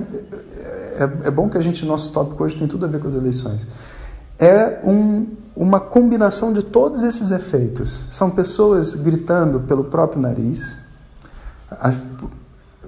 é, 0.95 1.27
é, 1.27 1.31
bom 1.31 1.49
que 1.49 1.57
a 1.57 1.61
gente, 1.61 1.85
nosso 1.85 2.13
tópico 2.13 2.43
hoje 2.43 2.55
tem 2.55 2.67
tudo 2.67 2.85
a 2.85 2.87
ver 2.87 2.99
com 2.99 3.07
as 3.07 3.15
eleições, 3.15 3.67
é 4.39 4.79
um, 4.83 5.27
uma 5.55 5.79
combinação 5.79 6.53
de 6.53 6.63
todos 6.63 7.03
esses 7.03 7.31
efeitos. 7.31 8.05
São 8.09 8.29
pessoas 8.29 8.95
gritando 8.95 9.59
pelo 9.59 9.83
próprio 9.83 10.21
nariz, 10.21 10.77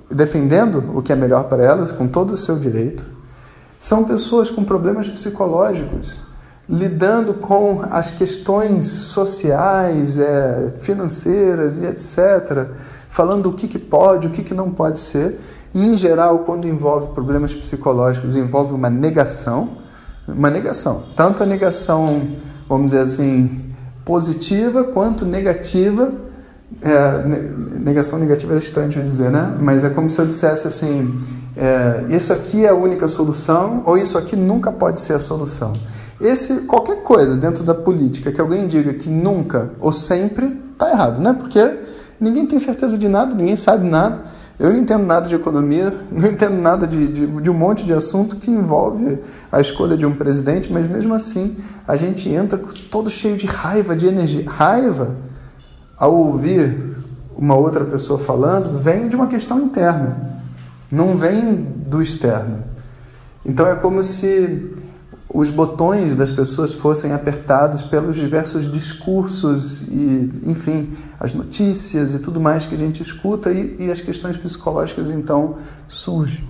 defendendo 0.10 0.98
o 0.98 1.02
que 1.02 1.12
é 1.12 1.16
melhor 1.16 1.46
para 1.46 1.64
elas, 1.64 1.92
com 1.92 2.08
todo 2.08 2.32
o 2.32 2.38
seu 2.38 2.58
direito. 2.58 3.06
São 3.78 4.06
pessoas 4.06 4.50
com 4.50 4.64
problemas 4.64 5.10
psicológicos, 5.10 6.22
lidando 6.70 7.34
com 7.34 7.84
as 7.90 8.12
questões 8.12 8.86
sociais, 8.86 10.18
é, 10.18 10.74
financeiras 10.80 11.78
e 11.78 11.86
etc., 11.86 12.70
falando 13.10 13.50
o 13.50 13.54
que, 13.54 13.68
que 13.68 13.80
pode, 13.80 14.28
o 14.28 14.30
que, 14.30 14.44
que 14.44 14.54
não 14.54 14.72
pode 14.72 15.00
ser. 15.00 15.38
E, 15.74 15.84
em 15.84 15.98
geral, 15.98 16.40
quando 16.40 16.68
envolve 16.68 17.14
problemas 17.14 17.54
psicológicos, 17.54 18.38
envolve 18.38 18.74
uma 18.74 18.90
negação, 18.90 19.81
uma 20.36 20.50
negação, 20.50 21.04
tanto 21.16 21.44
a 21.44 21.46
negação, 21.46 22.22
vamos 22.68 22.92
dizer 22.92 23.04
assim, 23.04 23.72
positiva 24.06 24.84
quanto 24.84 25.26
negativa. 25.26 26.12
É, 26.82 27.24
negação 27.80 28.18
negativa 28.18 28.54
é 28.56 28.58
estranho 28.58 28.90
de 28.90 29.02
dizer, 29.02 29.30
né? 29.30 29.56
Mas 29.60 29.84
é 29.84 29.90
como 29.90 30.10
se 30.10 30.20
eu 30.20 30.26
dissesse 30.26 30.68
assim: 30.68 31.20
é, 31.56 32.06
isso 32.16 32.32
aqui 32.32 32.66
é 32.66 32.70
a 32.70 32.74
única 32.74 33.08
solução 33.08 33.84
ou 33.86 33.98
isso 33.98 34.18
aqui 34.18 34.36
nunca 34.36 34.72
pode 34.72 35.02
ser 35.02 35.14
a 35.14 35.20
solução. 35.20 35.74
Esse 36.20 36.62
qualquer 36.62 37.04
coisa 37.04 37.36
dentro 37.36 37.64
da 37.64 37.74
política 37.74 38.32
que 38.32 38.40
alguém 38.40 38.68
diga 38.68 38.94
que 38.94 39.10
nunca 39.10 39.72
ou 39.80 39.92
sempre 39.92 40.60
está 40.72 40.90
errado, 40.90 41.20
né? 41.20 41.34
Porque 41.34 41.80
ninguém 42.20 42.46
tem 42.46 42.60
certeza 42.60 42.98
de 42.98 43.08
nada, 43.10 43.34
ninguém 43.34 43.56
sabe 43.56 43.88
nada. 43.88 44.22
Eu 44.62 44.70
não 44.70 44.78
entendo 44.78 45.04
nada 45.04 45.28
de 45.28 45.34
economia, 45.34 45.92
não 46.12 46.30
entendo 46.30 46.62
nada 46.62 46.86
de, 46.86 47.08
de, 47.08 47.26
de, 47.26 47.50
um 47.50 47.54
monte 47.54 47.84
de 47.84 47.92
assunto 47.94 48.36
que 48.36 48.52
envolve 48.52 49.18
a 49.52 49.60
escolha 49.60 49.98
de 49.98 50.06
um 50.06 50.14
presidente, 50.14 50.72
mas 50.72 50.86
mesmo 50.86 51.16
assim 51.16 51.58
a 51.88 51.96
gente 51.96 52.30
entra 52.30 52.60
todo 52.92 53.10
cheio 53.10 53.36
de 53.36 53.48
raiva, 53.48 53.96
de 53.96 54.06
energia. 54.06 54.48
Raiva, 54.48 55.16
ao 55.98 56.16
ouvir 56.16 56.96
uma 57.36 57.56
outra 57.56 57.84
pessoa 57.86 58.20
falando, 58.20 58.78
vem 58.78 59.08
de 59.08 59.16
uma 59.16 59.26
questão 59.26 59.60
interna, 59.60 60.40
não 60.92 61.18
vem 61.18 61.56
do 61.56 62.00
externo. 62.00 62.60
Então 63.44 63.66
é 63.66 63.74
como 63.74 64.04
se 64.04 64.76
os 65.34 65.50
botões 65.50 66.16
das 66.16 66.30
pessoas 66.30 66.72
fossem 66.72 67.14
apertados 67.14 67.82
pelos 67.82 68.16
diversos 68.16 68.72
discursos 68.72 69.88
e, 69.88 70.32
enfim, 70.46 70.96
as 71.22 71.36
notícias 71.36 72.16
e 72.16 72.20
tudo 72.20 72.40
mais 72.40 72.66
que 72.66 72.74
a 72.74 72.78
gente 72.78 73.04
escuta 73.04 73.52
e, 73.52 73.76
e 73.80 73.92
as 73.92 74.02
questões 74.02 74.38
psicológicas 74.38 75.12
então 75.12 75.58
surgem. 75.88 76.44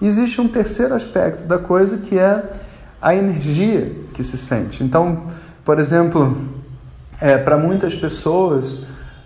existe 0.00 0.40
um 0.40 0.48
terceiro 0.48 0.94
aspecto 0.94 1.44
da 1.44 1.58
coisa 1.58 1.98
que 1.98 2.18
é 2.18 2.42
a 3.00 3.14
energia 3.14 3.92
que 4.14 4.24
se 4.24 4.38
sente. 4.38 4.82
Então, 4.82 5.24
por 5.62 5.78
exemplo, 5.78 6.34
é, 7.20 7.36
para 7.36 7.58
muitas 7.58 7.94
pessoas, 7.94 8.78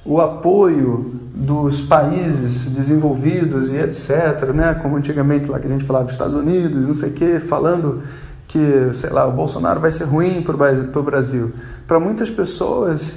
o 0.05 0.21
apoio 0.21 1.13
dos 1.33 1.81
países 1.81 2.69
desenvolvidos 2.69 3.71
e 3.71 3.77
etc., 3.77 4.53
né, 4.53 4.75
como 4.83 4.97
antigamente 4.97 5.49
lá 5.49 5.61
que 5.61 5.69
a 5.69 5.71
gente 5.71 5.85
falava 5.85 6.07
dos 6.07 6.15
Estados 6.15 6.35
Unidos, 6.35 6.89
não 6.89 6.95
sei 6.97 7.11
o 7.11 7.13
quê, 7.13 7.39
falando 7.39 8.03
que, 8.49 8.91
sei 8.95 9.11
lá, 9.11 9.25
o 9.25 9.33
Bolsonaro 9.33 9.79
vai 9.79 9.93
ser 9.93 10.05
ruim 10.05 10.43
para 10.43 10.55
o 10.55 11.03
Brasil. 11.05 11.53
Para 11.87 12.01
muitas 12.01 12.29
pessoas, 12.29 13.15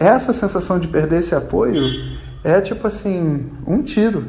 essa 0.00 0.32
sensação 0.32 0.78
de 0.78 0.88
perder 0.88 1.18
esse 1.18 1.34
apoio 1.34 2.18
é 2.42 2.60
tipo 2.60 2.86
assim, 2.86 3.50
um 3.66 3.82
tiro. 3.82 4.24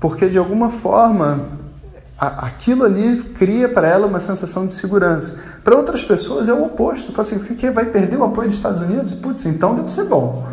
Porque 0.00 0.28
de 0.28 0.38
alguma 0.38 0.70
forma 0.70 1.46
a, 2.18 2.46
aquilo 2.46 2.84
ali 2.84 3.22
cria 3.38 3.68
para 3.68 3.86
ela 3.86 4.06
uma 4.06 4.18
sensação 4.18 4.66
de 4.66 4.72
segurança. 4.72 5.38
Para 5.62 5.76
outras 5.76 6.02
pessoas 6.02 6.48
é 6.48 6.52
o 6.52 6.64
oposto. 6.64 7.12
Fala 7.12 7.20
assim, 7.20 7.38
que 7.40 7.70
vai 7.70 7.84
perder 7.86 8.16
o 8.16 8.24
apoio 8.24 8.48
dos 8.48 8.56
Estados 8.56 8.80
Unidos? 8.80 9.12
Putz, 9.12 9.44
então 9.44 9.74
deve 9.74 9.90
ser 9.92 10.04
bom. 10.04 10.46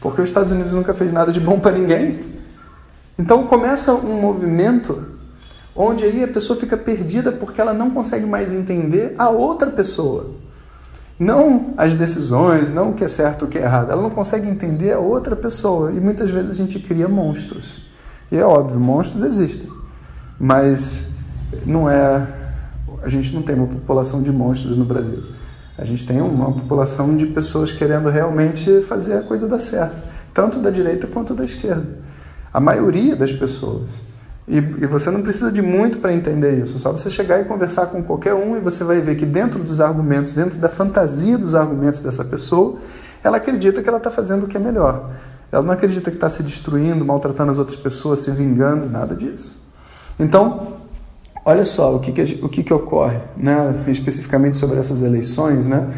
Porque 0.00 0.22
os 0.22 0.28
Estados 0.28 0.52
Unidos 0.52 0.72
nunca 0.72 0.94
fez 0.94 1.12
nada 1.12 1.32
de 1.32 1.40
bom 1.40 1.58
para 1.58 1.72
ninguém. 1.72 2.20
Então 3.18 3.42
começa 3.46 3.92
um 3.92 4.20
movimento 4.20 5.04
onde 5.74 6.04
aí 6.04 6.22
a 6.22 6.28
pessoa 6.28 6.58
fica 6.58 6.76
perdida 6.76 7.32
porque 7.32 7.60
ela 7.60 7.72
não 7.72 7.90
consegue 7.90 8.26
mais 8.26 8.52
entender 8.52 9.14
a 9.18 9.28
outra 9.28 9.68
pessoa. 9.70 10.30
Não 11.20 11.74
as 11.76 11.94
decisões, 11.96 12.72
não 12.72 12.92
o 12.92 12.94
que 12.94 13.04
é 13.04 13.08
certo, 13.08 13.44
o 13.44 13.48
que 13.48 13.58
é 13.58 13.60
errado. 13.60 13.90
Ela 13.90 14.00
não 14.00 14.08
consegue 14.08 14.48
entender 14.48 14.94
a 14.94 14.98
outra 14.98 15.36
pessoa. 15.36 15.92
E 15.92 16.00
muitas 16.00 16.30
vezes 16.30 16.50
a 16.50 16.54
gente 16.54 16.78
cria 16.78 17.06
monstros. 17.06 17.82
E 18.32 18.38
é 18.38 18.42
óbvio, 18.42 18.80
monstros 18.80 19.22
existem. 19.22 19.70
Mas 20.38 21.10
não 21.66 21.90
é. 21.90 22.26
A 23.02 23.08
gente 23.10 23.34
não 23.34 23.42
tem 23.42 23.54
uma 23.54 23.66
população 23.66 24.22
de 24.22 24.32
monstros 24.32 24.74
no 24.78 24.84
Brasil. 24.86 25.22
A 25.76 25.84
gente 25.84 26.06
tem 26.06 26.22
uma 26.22 26.52
população 26.52 27.14
de 27.14 27.26
pessoas 27.26 27.70
querendo 27.70 28.08
realmente 28.08 28.80
fazer 28.80 29.18
a 29.18 29.22
coisa 29.22 29.46
dar 29.46 29.58
certo, 29.58 30.02
tanto 30.32 30.58
da 30.58 30.70
direita 30.70 31.06
quanto 31.06 31.34
da 31.34 31.44
esquerda. 31.44 31.98
A 32.50 32.60
maioria 32.60 33.14
das 33.14 33.30
pessoas. 33.30 33.90
E, 34.48 34.56
e 34.56 34.86
você 34.86 35.10
não 35.10 35.22
precisa 35.22 35.52
de 35.52 35.62
muito 35.62 35.98
para 35.98 36.12
entender 36.12 36.58
isso, 36.60 36.78
só 36.78 36.90
você 36.90 37.08
chegar 37.10 37.40
e 37.40 37.44
conversar 37.44 37.86
com 37.86 38.02
qualquer 38.02 38.34
um 38.34 38.56
e 38.56 38.60
você 38.60 38.82
vai 38.82 39.00
ver 39.00 39.16
que 39.16 39.24
dentro 39.24 39.62
dos 39.62 39.80
argumentos, 39.80 40.32
dentro 40.32 40.58
da 40.58 40.68
fantasia 40.68 41.38
dos 41.38 41.54
argumentos 41.54 42.00
dessa 42.00 42.24
pessoa, 42.24 42.78
ela 43.22 43.36
acredita 43.36 43.82
que 43.82 43.88
ela 43.88 43.98
está 43.98 44.10
fazendo 44.10 44.44
o 44.44 44.48
que 44.48 44.56
é 44.56 44.60
melhor. 44.60 45.10
Ela 45.52 45.62
não 45.62 45.72
acredita 45.72 46.10
que 46.10 46.16
está 46.16 46.28
se 46.28 46.42
destruindo, 46.42 47.04
maltratando 47.04 47.50
as 47.50 47.58
outras 47.58 47.76
pessoas, 47.76 48.20
se 48.20 48.30
vingando, 48.30 48.88
nada 48.88 49.14
disso. 49.14 49.60
Então, 50.18 50.74
olha 51.44 51.64
só 51.64 51.94
o 51.94 52.00
que, 52.00 52.12
que 52.12 52.40
o 52.42 52.48
que, 52.48 52.62
que 52.62 52.72
ocorre, 52.72 53.18
né, 53.36 53.84
especificamente 53.88 54.56
sobre 54.56 54.78
essas 54.78 55.02
eleições. 55.02 55.66
Né, 55.66 55.88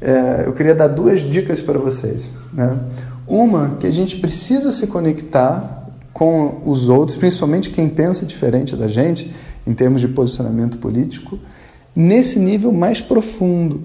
é, 0.00 0.44
eu 0.46 0.52
queria 0.52 0.74
dar 0.74 0.88
duas 0.88 1.20
dicas 1.20 1.60
para 1.60 1.78
vocês. 1.78 2.38
Né. 2.52 2.78
Uma, 3.26 3.76
que 3.78 3.86
a 3.86 3.92
gente 3.92 4.16
precisa 4.16 4.70
se 4.70 4.86
conectar 4.86 5.79
com 6.20 6.60
os 6.66 6.90
outros, 6.90 7.16
principalmente 7.16 7.70
quem 7.70 7.88
pensa 7.88 8.26
diferente 8.26 8.76
da 8.76 8.86
gente, 8.86 9.34
em 9.66 9.72
termos 9.72 10.02
de 10.02 10.08
posicionamento 10.08 10.76
político, 10.76 11.38
nesse 11.96 12.38
nível 12.38 12.70
mais 12.70 13.00
profundo 13.00 13.84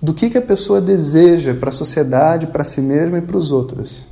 do 0.00 0.14
que, 0.14 0.30
que 0.30 0.38
a 0.38 0.40
pessoa 0.42 0.80
deseja 0.80 1.52
para 1.52 1.68
a 1.68 1.72
sociedade, 1.72 2.46
para 2.46 2.64
si 2.64 2.80
mesma 2.80 3.18
e 3.18 3.20
para 3.20 3.36
os 3.36 3.52
outros. 3.52 4.06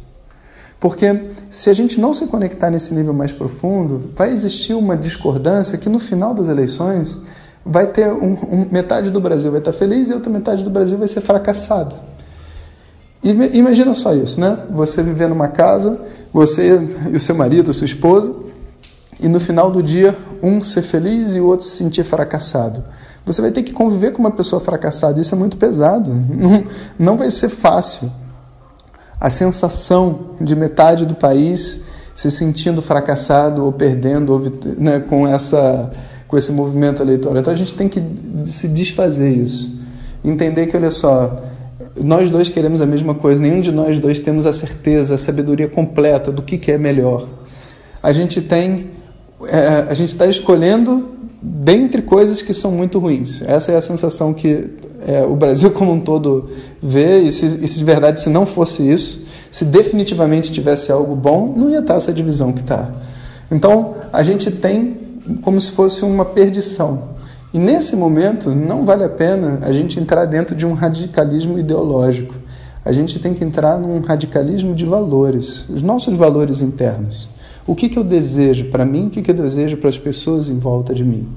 Porque 0.79 1.31
se 1.49 1.71
a 1.71 1.73
gente 1.73 1.99
não 1.99 2.13
se 2.13 2.27
conectar 2.27 2.71
nesse 2.71 2.93
nível 2.93 3.15
mais 3.15 3.33
profundo, 3.33 4.11
vai 4.15 4.29
existir 4.29 4.75
uma 4.75 4.95
discordância 4.95 5.79
que 5.79 5.89
no 5.89 5.99
final 5.99 6.35
das 6.35 6.49
eleições 6.49 7.17
vai 7.65 7.87
ter 7.87 8.13
um, 8.13 8.35
um, 8.35 8.69
metade 8.71 9.11
do 9.11 9.23
Brasil 9.23 9.51
vai 9.51 9.61
estar 9.61 9.73
feliz 9.73 10.11
e 10.11 10.13
outra 10.13 10.31
metade 10.31 10.63
do 10.63 10.69
Brasil 10.69 10.99
vai 10.99 11.09
ser 11.09 11.23
fracassada. 11.23 12.08
Imagina 13.23 13.95
só 13.95 14.15
isso, 14.15 14.41
né? 14.41 14.59
Você 14.71 15.03
viver 15.03 15.29
numa 15.29 15.49
casa, 15.49 16.01
você 16.33 16.81
e 17.11 17.17
o 17.17 17.21
seu 17.21 17.35
marido, 17.35 17.71
a 17.71 17.73
sua 17.73 17.85
esposa, 17.85 18.33
e 19.21 19.29
no 19.29 19.41
final 19.41 19.71
do 19.71 19.83
dia 19.83 20.17
um 20.43 20.63
ser 20.63 20.83
feliz 20.83 21.35
e 21.35 21.41
o 21.41 21.47
outro 21.47 21.67
se 21.67 21.77
sentir 21.77 22.05
fracassado. 22.05 22.85
Você 23.27 23.43
vai 23.43 23.51
ter 23.51 23.63
que 23.63 23.73
conviver 23.73 24.13
com 24.13 24.21
uma 24.21 24.31
pessoa 24.31 24.61
fracassada, 24.61 25.21
isso 25.21 25.35
é 25.35 25.39
muito 25.39 25.57
pesado, 25.57 26.15
não, 26.31 26.65
não 26.99 27.17
vai 27.17 27.31
ser 27.31 27.49
fácil. 27.49 28.11
A 29.21 29.29
sensação 29.29 30.37
de 30.41 30.55
metade 30.55 31.05
do 31.05 31.15
país 31.15 31.81
se 32.15 32.31
sentindo 32.31 32.81
fracassado 32.81 33.65
ou 33.65 33.73
perdendo 33.73 34.33
ou, 34.33 34.43
né, 34.77 35.01
com, 35.01 35.27
essa, 35.27 35.91
com 36.27 36.39
esse 36.39 36.53
movimento 36.53 37.03
eleitoral. 37.03 37.39
Então 37.39 37.53
a 37.53 37.57
gente 37.57 37.75
tem 37.75 37.89
que 37.89 38.03
se 38.45 38.69
desfazer 38.69 39.31
isso. 39.31 39.81
Entender 40.25 40.67
que, 40.67 40.77
olha 40.77 40.91
só, 40.91 41.37
nós 42.03 42.31
dois 42.31 42.49
queremos 42.49 42.81
a 42.81 42.87
mesma 42.87 43.15
coisa, 43.15 43.41
nenhum 43.41 43.61
de 43.61 43.73
nós 43.73 43.99
dois 43.99 44.21
temos 44.21 44.47
a 44.47 44.53
certeza, 44.53 45.15
a 45.15 45.19
sabedoria 45.19 45.69
completa 45.69 46.31
do 46.33 46.43
que, 46.43 46.59
que 46.59 46.73
é 46.73 46.79
melhor. 46.79 47.29
A 48.03 48.13
gente 48.13 48.41
tem, 48.41 48.91
é, 49.47 49.87
a 49.89 49.95
gente 49.95 50.11
está 50.11 50.27
escolhendo 50.27 51.09
dentre 51.41 52.03
coisas 52.03 52.43
que 52.43 52.53
são 52.53 52.73
muito 52.73 52.99
ruins. 52.99 53.43
Essa 53.43 53.73
é 53.73 53.77
a 53.77 53.81
sensação 53.81 54.35
que 54.35 54.71
é, 55.07 55.25
o 55.25 55.37
Brasil 55.37 55.71
como 55.71 55.93
um 55.93 56.01
todo 56.01 56.51
vê, 56.83 57.21
e 57.21 57.33
se, 57.33 57.47
e 57.63 57.69
se 57.69 57.79
de 57.79 57.85
verdade 57.85 58.21
se 58.21 58.29
não 58.29 58.45
fosse 58.45 58.83
isso, 58.83 59.27
se 59.51 59.65
definitivamente 59.65 60.53
tivesse 60.53 60.93
algo 60.93 61.15
bom, 61.15 61.55
não 61.57 61.71
ia 61.71 61.79
estar 61.79 61.95
essa 61.95 62.13
divisão 62.13 62.53
que 62.53 62.61
está. 62.61 62.91
Então, 63.51 63.95
a 64.13 64.23
gente 64.23 64.51
tem 64.51 64.97
como 65.43 65.61
se 65.61 65.71
fosse 65.71 66.05
uma 66.05 66.25
perdição. 66.25 67.18
E 67.53 67.59
nesse 67.59 67.97
momento 67.97 68.51
não 68.51 68.85
vale 68.85 69.05
a 69.05 69.09
pena 69.09 69.59
a 69.63 69.73
gente 69.73 69.99
entrar 69.99 70.27
dentro 70.27 70.55
de 70.55 70.67
um 70.67 70.75
radicalismo 70.75 71.59
ideológico. 71.59 72.35
A 72.85 72.93
gente 72.93 73.19
tem 73.19 73.35
que 73.35 73.45
entrar 73.45 73.79
num 73.79 74.01
radicalismo 74.01 74.75
de 74.75 74.85
valores, 74.85 75.69
os 75.69 75.83
nossos 75.83 76.17
valores 76.17 76.61
internos. 76.61 77.29
O 77.67 77.75
que, 77.75 77.89
que 77.89 77.99
eu 77.99 78.05
desejo 78.05 78.67
para 78.67 78.85
mim, 78.85 79.07
o 79.07 79.11
que, 79.11 79.23
que 79.23 79.31
eu 79.31 79.35
desejo 79.35 79.77
para 79.77 79.91
as 79.91 79.99
pessoas 79.99 80.49
em 80.49 80.59
volta 80.59 80.95
de 80.95 81.05
mim. 81.05 81.29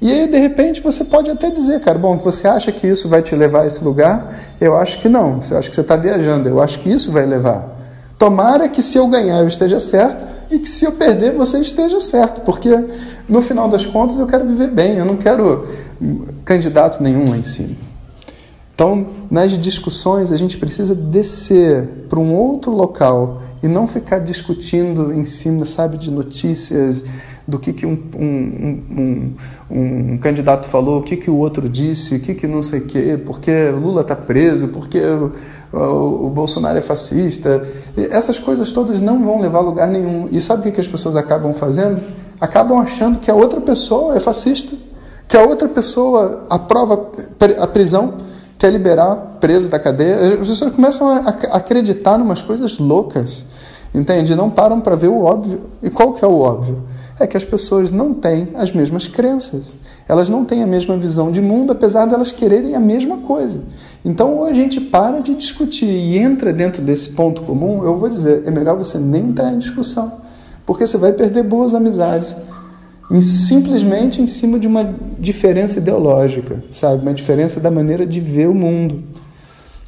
E 0.00 0.12
aí, 0.12 0.28
de 0.28 0.38
repente, 0.38 0.80
você 0.80 1.04
pode 1.04 1.30
até 1.30 1.50
dizer, 1.50 1.80
cara, 1.80 1.98
bom, 1.98 2.18
você 2.18 2.46
acha 2.46 2.70
que 2.70 2.86
isso 2.86 3.08
vai 3.08 3.22
te 3.22 3.34
levar 3.34 3.62
a 3.62 3.66
esse 3.66 3.82
lugar? 3.82 4.32
Eu 4.60 4.76
acho 4.76 5.00
que 5.00 5.08
não. 5.08 5.42
Você 5.42 5.54
acha 5.54 5.68
que 5.68 5.74
você 5.74 5.80
está 5.80 5.96
viajando? 5.96 6.48
Eu 6.48 6.60
acho 6.60 6.78
que 6.80 6.90
isso 6.90 7.10
vai 7.10 7.24
levar. 7.24 7.74
Tomara 8.18 8.68
que 8.68 8.82
se 8.82 8.98
eu 8.98 9.08
ganhar 9.08 9.40
eu 9.40 9.48
esteja 9.48 9.80
certo 9.80 10.24
e 10.50 10.58
que 10.58 10.68
se 10.68 10.84
eu 10.84 10.92
perder 10.92 11.32
você 11.32 11.58
esteja 11.58 11.98
certo, 12.00 12.42
porque 12.42 12.70
no 13.28 13.40
final 13.40 13.68
das 13.68 13.86
contas 13.86 14.18
eu 14.18 14.26
quero 14.26 14.46
viver 14.46 14.70
bem, 14.70 14.96
eu 14.96 15.04
não 15.04 15.16
quero 15.16 15.66
candidato 16.44 17.02
nenhum 17.02 17.28
lá 17.28 17.36
em 17.36 17.42
cima. 17.42 17.74
Então, 18.74 19.06
nas 19.30 19.52
discussões, 19.56 20.32
a 20.32 20.36
gente 20.36 20.58
precisa 20.58 20.94
descer 20.94 22.06
para 22.08 22.18
um 22.18 22.34
outro 22.34 22.72
local 22.72 23.42
e 23.62 23.68
não 23.68 23.86
ficar 23.86 24.18
discutindo 24.18 25.14
em 25.14 25.24
cima, 25.24 25.64
sabe, 25.64 25.96
de 25.96 26.10
notícias, 26.10 27.04
do 27.46 27.58
que, 27.58 27.72
que 27.72 27.86
um, 27.86 27.98
um, 28.16 28.82
um, 28.90 30.12
um 30.14 30.18
candidato 30.18 30.68
falou, 30.68 31.00
o 31.00 31.02
que, 31.02 31.16
que 31.16 31.30
o 31.30 31.36
outro 31.36 31.68
disse, 31.68 32.16
o 32.16 32.20
que, 32.20 32.34
que 32.34 32.46
não 32.46 32.62
sei 32.62 32.80
o 32.80 32.86
quê, 32.86 33.20
porque 33.24 33.70
Lula 33.70 34.00
está 34.00 34.16
preso, 34.16 34.68
porque 34.68 34.98
o, 35.72 36.26
o 36.26 36.30
Bolsonaro 36.30 36.78
é 36.78 36.82
fascista. 36.82 37.66
Essas 37.96 38.38
coisas 38.38 38.72
todas 38.72 39.00
não 39.00 39.22
vão 39.24 39.40
levar 39.40 39.58
a 39.58 39.62
lugar 39.62 39.88
nenhum. 39.88 40.28
E 40.32 40.40
sabe 40.40 40.68
o 40.68 40.72
que 40.72 40.80
as 40.80 40.88
pessoas 40.88 41.16
acabam 41.16 41.52
fazendo? 41.54 42.02
Acabam 42.40 42.78
achando 42.78 43.18
que 43.18 43.30
a 43.30 43.34
outra 43.34 43.60
pessoa 43.60 44.16
é 44.16 44.20
fascista, 44.20 44.76
que 45.28 45.36
a 45.36 45.42
outra 45.42 45.68
pessoa 45.68 46.44
aprova 46.50 47.10
a 47.58 47.66
prisão, 47.66 48.14
quer 48.58 48.70
liberar 48.70 49.36
preso 49.40 49.70
da 49.70 49.78
cadeia. 49.78 50.34
As 50.40 50.48
pessoas 50.48 50.74
começam 50.74 51.08
a 51.08 51.28
acreditar 51.56 52.18
em 52.18 52.22
umas 52.22 52.42
coisas 52.42 52.78
loucas, 52.78 53.44
entende? 53.94 54.34
Não 54.34 54.50
param 54.50 54.80
para 54.80 54.96
ver 54.96 55.08
o 55.08 55.22
óbvio. 55.22 55.62
E 55.82 55.90
qual 55.90 56.12
que 56.12 56.24
é 56.24 56.28
o 56.28 56.38
óbvio? 56.38 56.82
É 57.18 57.26
que 57.26 57.36
as 57.36 57.44
pessoas 57.44 57.90
não 57.90 58.12
têm 58.12 58.48
as 58.54 58.72
mesmas 58.72 59.06
crenças. 59.06 59.72
Elas 60.06 60.28
não 60.28 60.44
têm 60.44 60.62
a 60.62 60.66
mesma 60.66 60.96
visão 60.96 61.32
de 61.32 61.40
mundo, 61.40 61.72
apesar 61.72 62.06
de 62.06 62.14
elas 62.14 62.30
quererem 62.30 62.74
a 62.74 62.80
mesma 62.80 63.18
coisa. 63.18 63.60
Então, 64.04 64.36
ou 64.36 64.44
a 64.44 64.52
gente 64.52 64.80
para 64.80 65.20
de 65.20 65.34
discutir 65.34 65.88
e 65.88 66.18
entra 66.18 66.52
dentro 66.52 66.82
desse 66.82 67.10
ponto 67.10 67.42
comum, 67.42 67.82
eu 67.84 67.96
vou 67.96 68.08
dizer, 68.08 68.42
é 68.44 68.50
melhor 68.50 68.76
você 68.76 68.98
nem 68.98 69.24
entrar 69.26 69.50
em 69.50 69.58
discussão, 69.58 70.12
porque 70.66 70.86
você 70.86 70.96
vai 70.96 71.12
perder 71.12 71.42
boas 71.42 71.74
amizades 71.74 72.36
em, 73.10 73.20
simplesmente 73.20 74.22
em 74.22 74.26
cima 74.26 74.58
de 74.58 74.66
uma 74.66 74.94
diferença 75.18 75.78
ideológica, 75.78 76.62
sabe? 76.72 77.02
Uma 77.02 77.14
diferença 77.14 77.60
da 77.60 77.70
maneira 77.70 78.06
de 78.06 78.20
ver 78.20 78.48
o 78.48 78.54
mundo. 78.54 79.02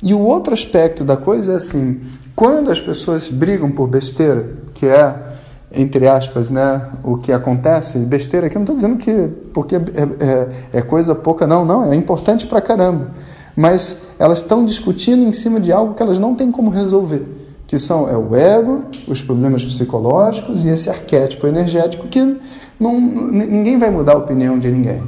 E 0.03 0.13
o 0.13 0.21
outro 0.21 0.53
aspecto 0.53 1.05
da 1.05 1.17
coisa 1.17 1.55
é 1.55 1.57
assim: 1.57 2.03
quando 2.35 2.71
as 2.71 2.81
pessoas 2.81 3.29
brigam 3.29 3.71
por 3.71 3.89
besteira, 3.89 4.57
que 4.75 4.87
é 4.87 5.27
entre 5.73 6.07
aspas, 6.07 6.49
né, 6.49 6.89
o 7.03 7.19
que 7.19 7.33
acontece, 7.33 7.99
besteira 7.99 8.47
aqui, 8.47 8.57
eu 8.57 8.61
não 8.61 8.65
estou 8.65 8.77
dizendo 8.77 8.97
que 8.97 9.29
porque 9.53 9.77
é, 9.77 9.81
é, 10.21 10.49
é, 10.79 10.83
coisa 10.83 11.15
pouca, 11.15 11.47
não, 11.47 11.65
não, 11.65 11.93
é 11.93 11.97
importante 11.97 12.47
pra 12.47 12.61
caramba. 12.61 13.11
Mas 13.55 14.03
elas 14.19 14.39
estão 14.39 14.65
discutindo 14.65 15.23
em 15.23 15.33
cima 15.33 15.59
de 15.59 15.73
algo 15.73 15.95
que 15.95 16.03
elas 16.03 16.19
não 16.19 16.35
têm 16.35 16.51
como 16.51 16.71
resolver, 16.71 17.23
que 17.67 17.79
são 17.79 18.09
é 18.09 18.17
o 18.17 18.35
ego, 18.35 18.85
os 19.09 19.21
problemas 19.21 19.65
psicológicos 19.65 20.65
e 20.65 20.69
esse 20.69 20.89
arquétipo 20.89 21.47
energético 21.47 22.07
que 22.07 22.39
não, 22.79 23.01
ninguém 23.01 23.79
vai 23.79 23.91
mudar 23.91 24.13
a 24.13 24.19
opinião 24.19 24.59
de 24.59 24.71
ninguém. 24.71 25.03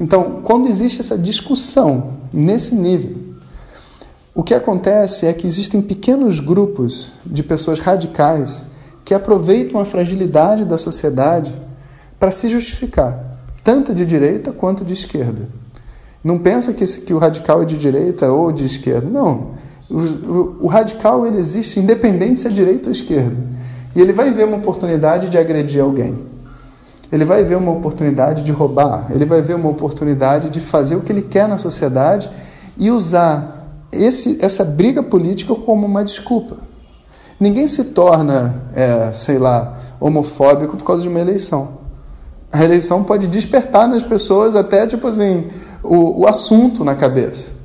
Então, 0.00 0.40
quando 0.42 0.68
existe 0.68 1.00
essa 1.00 1.18
discussão 1.18 2.14
nesse 2.32 2.74
nível, 2.74 3.16
o 4.34 4.42
que 4.42 4.54
acontece 4.54 5.26
é 5.26 5.32
que 5.32 5.46
existem 5.46 5.82
pequenos 5.82 6.38
grupos 6.38 7.12
de 7.26 7.42
pessoas 7.42 7.80
radicais 7.80 8.64
que 9.04 9.12
aproveitam 9.12 9.80
a 9.80 9.84
fragilidade 9.84 10.64
da 10.64 10.78
sociedade 10.78 11.52
para 12.18 12.30
se 12.30 12.48
justificar, 12.48 13.40
tanto 13.64 13.92
de 13.92 14.06
direita 14.06 14.52
quanto 14.52 14.84
de 14.84 14.92
esquerda. 14.92 15.48
Não 16.22 16.38
pensa 16.38 16.72
que, 16.72 16.84
esse, 16.84 17.00
que 17.00 17.14
o 17.14 17.18
radical 17.18 17.62
é 17.62 17.64
de 17.64 17.76
direita 17.76 18.30
ou 18.30 18.52
de 18.52 18.64
esquerda. 18.64 19.08
Não. 19.08 19.57
O, 19.90 20.64
o, 20.64 20.66
radical 20.66 21.26
ele 21.26 21.38
existe 21.38 21.80
independente 21.80 22.40
se 22.40 22.46
é 22.46 22.50
direita 22.50 22.88
ou 22.88 22.92
esquerda. 22.92 23.36
E 23.96 24.00
ele 24.00 24.12
vai 24.12 24.30
ver 24.30 24.44
uma 24.44 24.58
oportunidade 24.58 25.30
de 25.30 25.38
agredir 25.38 25.82
alguém. 25.82 26.18
Ele 27.10 27.24
vai 27.24 27.42
ver 27.42 27.56
uma 27.56 27.72
oportunidade 27.72 28.42
de 28.42 28.52
roubar. 28.52 29.06
Ele 29.10 29.24
vai 29.24 29.40
ver 29.40 29.54
uma 29.54 29.70
oportunidade 29.70 30.50
de 30.50 30.60
fazer 30.60 30.96
o 30.96 31.00
que 31.00 31.10
ele 31.10 31.22
quer 31.22 31.48
na 31.48 31.56
sociedade 31.56 32.30
e 32.76 32.90
usar 32.90 33.66
esse, 33.90 34.38
essa 34.44 34.62
briga 34.62 35.02
política 35.02 35.54
como 35.54 35.86
uma 35.86 36.04
desculpa. 36.04 36.58
Ninguém 37.40 37.66
se 37.66 37.84
torna, 37.84 38.62
é, 38.74 39.10
sei 39.12 39.38
lá, 39.38 39.78
homofóbico 39.98 40.76
por 40.76 40.84
causa 40.84 41.02
de 41.02 41.08
uma 41.08 41.20
eleição. 41.20 41.78
A 42.52 42.62
eleição 42.62 43.04
pode 43.04 43.26
despertar 43.26 43.88
nas 43.88 44.02
pessoas 44.02 44.54
até, 44.54 44.86
tipo 44.86 45.06
assim, 45.06 45.48
o, 45.82 46.22
o 46.22 46.26
assunto 46.26 46.84
na 46.84 46.94
cabeça. 46.94 47.57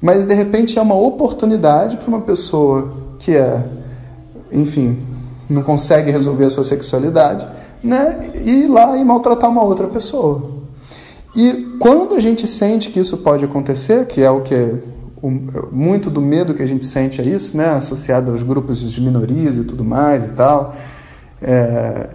Mas, 0.00 0.24
de 0.24 0.34
repente, 0.34 0.78
é 0.78 0.82
uma 0.82 0.94
oportunidade 0.94 1.96
para 1.96 2.08
uma 2.08 2.20
pessoa 2.20 2.92
que 3.18 3.34
é, 3.34 3.64
enfim, 4.52 4.98
não 5.48 5.62
consegue 5.62 6.10
resolver 6.10 6.44
a 6.44 6.50
sua 6.50 6.64
sexualidade, 6.64 7.46
né, 7.82 8.30
ir 8.44 8.66
lá 8.66 8.96
e 8.96 9.04
maltratar 9.04 9.50
uma 9.50 9.62
outra 9.62 9.86
pessoa. 9.86 10.56
E 11.34 11.76
quando 11.78 12.14
a 12.14 12.20
gente 12.20 12.46
sente 12.46 12.90
que 12.90 12.98
isso 12.98 13.18
pode 13.18 13.44
acontecer, 13.44 14.06
que 14.06 14.22
é 14.22 14.30
o 14.30 14.40
que 14.40 14.74
o, 15.22 15.30
muito 15.70 16.10
do 16.10 16.20
medo 16.20 16.54
que 16.54 16.62
a 16.62 16.66
gente 16.66 16.84
sente 16.84 17.20
a 17.20 17.24
isso, 17.24 17.56
né, 17.56 17.70
associado 17.70 18.30
aos 18.30 18.42
grupos 18.42 18.80
de 18.80 19.00
minorias 19.00 19.56
e 19.56 19.64
tudo 19.64 19.84
mais 19.84 20.26
e 20.26 20.32
tal, 20.32 20.74
é, 21.42 22.08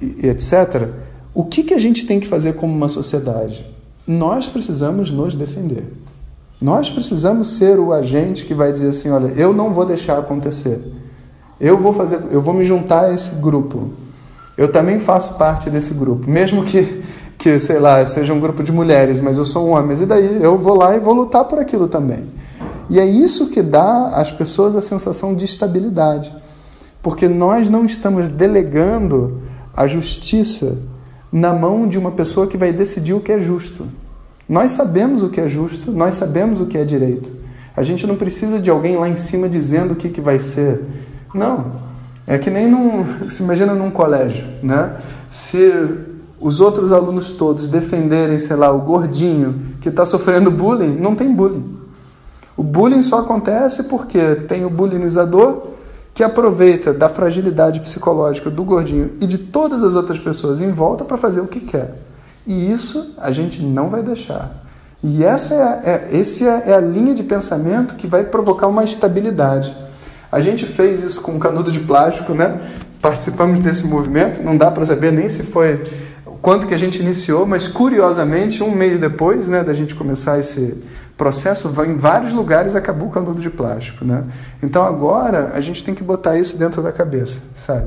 e, 0.00 0.26
etc. 0.28 0.88
O 1.34 1.44
que, 1.44 1.62
que 1.62 1.74
a 1.74 1.78
gente 1.78 2.06
tem 2.06 2.18
que 2.18 2.26
fazer 2.26 2.54
como 2.54 2.74
uma 2.74 2.88
sociedade? 2.88 3.66
Nós 4.06 4.48
precisamos 4.48 5.10
nos 5.10 5.34
defender. 5.34 5.84
Nós 6.60 6.88
precisamos 6.90 7.56
ser 7.56 7.78
o 7.78 7.92
agente 7.92 8.44
que 8.44 8.54
vai 8.54 8.72
dizer 8.72 8.88
assim, 8.88 9.10
olha, 9.10 9.28
eu 9.36 9.52
não 9.52 9.72
vou 9.72 9.84
deixar 9.84 10.18
acontecer. 10.18 10.80
Eu 11.60 11.78
vou 11.78 11.92
fazer, 11.92 12.20
eu 12.30 12.40
vou 12.40 12.54
me 12.54 12.64
juntar 12.64 13.06
a 13.06 13.12
esse 13.12 13.34
grupo. 13.36 13.92
Eu 14.56 14.70
também 14.70 15.00
faço 15.00 15.34
parte 15.34 15.68
desse 15.68 15.92
grupo, 15.94 16.30
mesmo 16.30 16.64
que 16.64 17.02
que, 17.38 17.58
sei 17.58 17.78
lá, 17.78 18.04
seja 18.06 18.32
um 18.32 18.40
grupo 18.40 18.62
de 18.62 18.72
mulheres, 18.72 19.20
mas 19.20 19.38
eu 19.38 19.44
sou 19.44 19.68
um 19.68 19.72
homem, 19.72 19.96
e 20.00 20.06
daí? 20.06 20.42
Eu 20.42 20.58
vou 20.58 20.74
lá 20.74 20.96
e 20.96 21.00
vou 21.00 21.14
lutar 21.14 21.44
por 21.44 21.58
aquilo 21.58 21.88
também. 21.88 22.24
E 22.88 23.00
é 23.00 23.04
isso 23.04 23.50
que 23.50 23.62
dá 23.62 24.08
às 24.08 24.30
pessoas 24.30 24.76
a 24.76 24.82
sensação 24.82 25.34
de 25.34 25.44
estabilidade. 25.44 26.34
Porque 27.02 27.28
nós 27.28 27.68
não 27.68 27.84
estamos 27.84 28.28
delegando 28.28 29.42
a 29.76 29.86
justiça 29.86 30.78
na 31.30 31.52
mão 31.52 31.86
de 31.86 31.98
uma 31.98 32.12
pessoa 32.12 32.46
que 32.46 32.56
vai 32.56 32.72
decidir 32.72 33.12
o 33.12 33.20
que 33.20 33.32
é 33.32 33.40
justo. 33.40 33.86
Nós 34.48 34.72
sabemos 34.72 35.22
o 35.22 35.30
que 35.30 35.40
é 35.40 35.48
justo, 35.48 35.90
nós 35.90 36.14
sabemos 36.16 36.60
o 36.60 36.66
que 36.66 36.76
é 36.76 36.84
direito. 36.84 37.32
A 37.76 37.82
gente 37.82 38.06
não 38.06 38.16
precisa 38.16 38.58
de 38.58 38.70
alguém 38.70 38.96
lá 38.96 39.08
em 39.08 39.16
cima 39.16 39.48
dizendo 39.48 39.92
o 39.92 39.96
que, 39.96 40.08
que 40.08 40.20
vai 40.20 40.38
ser. 40.38 40.84
Não. 41.34 41.72
É 42.26 42.38
que 42.38 42.50
nem 42.50 42.68
num. 42.68 43.28
Se 43.28 43.42
imagina 43.42 43.74
num 43.74 43.90
colégio, 43.90 44.44
né? 44.62 44.96
Se 45.30 45.72
os 46.40 46.60
outros 46.60 46.92
alunos 46.92 47.32
todos 47.32 47.68
defenderem, 47.68 48.38
sei 48.38 48.56
lá, 48.56 48.70
o 48.70 48.80
gordinho 48.80 49.74
que 49.80 49.88
está 49.88 50.04
sofrendo 50.04 50.50
bullying, 50.50 50.94
não 50.94 51.14
tem 51.14 51.32
bullying. 51.32 51.78
O 52.56 52.62
bullying 52.62 53.02
só 53.02 53.20
acontece 53.20 53.84
porque 53.84 54.36
tem 54.46 54.64
o 54.64 54.70
bullyingizador 54.70 55.68
que 56.14 56.22
aproveita 56.22 56.92
da 56.92 57.08
fragilidade 57.08 57.80
psicológica 57.80 58.48
do 58.48 58.62
gordinho 58.62 59.12
e 59.20 59.26
de 59.26 59.36
todas 59.36 59.82
as 59.82 59.96
outras 59.96 60.18
pessoas 60.18 60.60
em 60.60 60.70
volta 60.70 61.04
para 61.04 61.16
fazer 61.16 61.40
o 61.40 61.48
que 61.48 61.60
quer. 61.60 62.03
E 62.46 62.72
isso 62.72 63.14
a 63.18 63.30
gente 63.32 63.62
não 63.62 63.88
vai 63.88 64.02
deixar. 64.02 64.64
E 65.02 65.22
essa 65.24 65.54
é, 65.54 65.62
a, 65.62 65.80
é, 65.84 66.08
esse 66.12 66.46
é, 66.46 66.64
é 66.66 66.74
a 66.74 66.80
linha 66.80 67.14
de 67.14 67.22
pensamento 67.22 67.94
que 67.94 68.06
vai 68.06 68.24
provocar 68.24 68.66
uma 68.66 68.84
estabilidade. 68.84 69.74
A 70.32 70.40
gente 70.40 70.66
fez 70.66 71.02
isso 71.02 71.20
com 71.20 71.32
um 71.32 71.38
canudo 71.38 71.70
de 71.70 71.80
plástico, 71.80 72.34
né? 72.34 72.58
Participamos 73.00 73.60
desse 73.60 73.86
movimento. 73.86 74.42
Não 74.42 74.56
dá 74.56 74.70
para 74.70 74.84
saber 74.84 75.12
nem 75.12 75.28
se 75.28 75.44
foi 75.44 75.82
quanto 76.44 76.66
que 76.66 76.74
a 76.74 76.78
gente 76.78 77.00
iniciou, 77.00 77.46
mas 77.46 77.66
curiosamente, 77.66 78.62
um 78.62 78.70
mês 78.70 79.00
depois 79.00 79.48
né, 79.48 79.64
da 79.64 79.72
gente 79.72 79.94
começar 79.94 80.38
esse 80.38 80.76
processo, 81.16 81.72
em 81.86 81.96
vários 81.96 82.34
lugares 82.34 82.74
acabou 82.74 83.08
o 83.08 83.10
canudo 83.10 83.40
de 83.40 83.48
plástico. 83.48 84.04
Né? 84.04 84.24
Então 84.62 84.82
agora 84.82 85.52
a 85.54 85.60
gente 85.62 85.82
tem 85.82 85.94
que 85.94 86.04
botar 86.04 86.38
isso 86.38 86.58
dentro 86.58 86.82
da 86.82 86.92
cabeça, 86.92 87.40
sabe? 87.54 87.86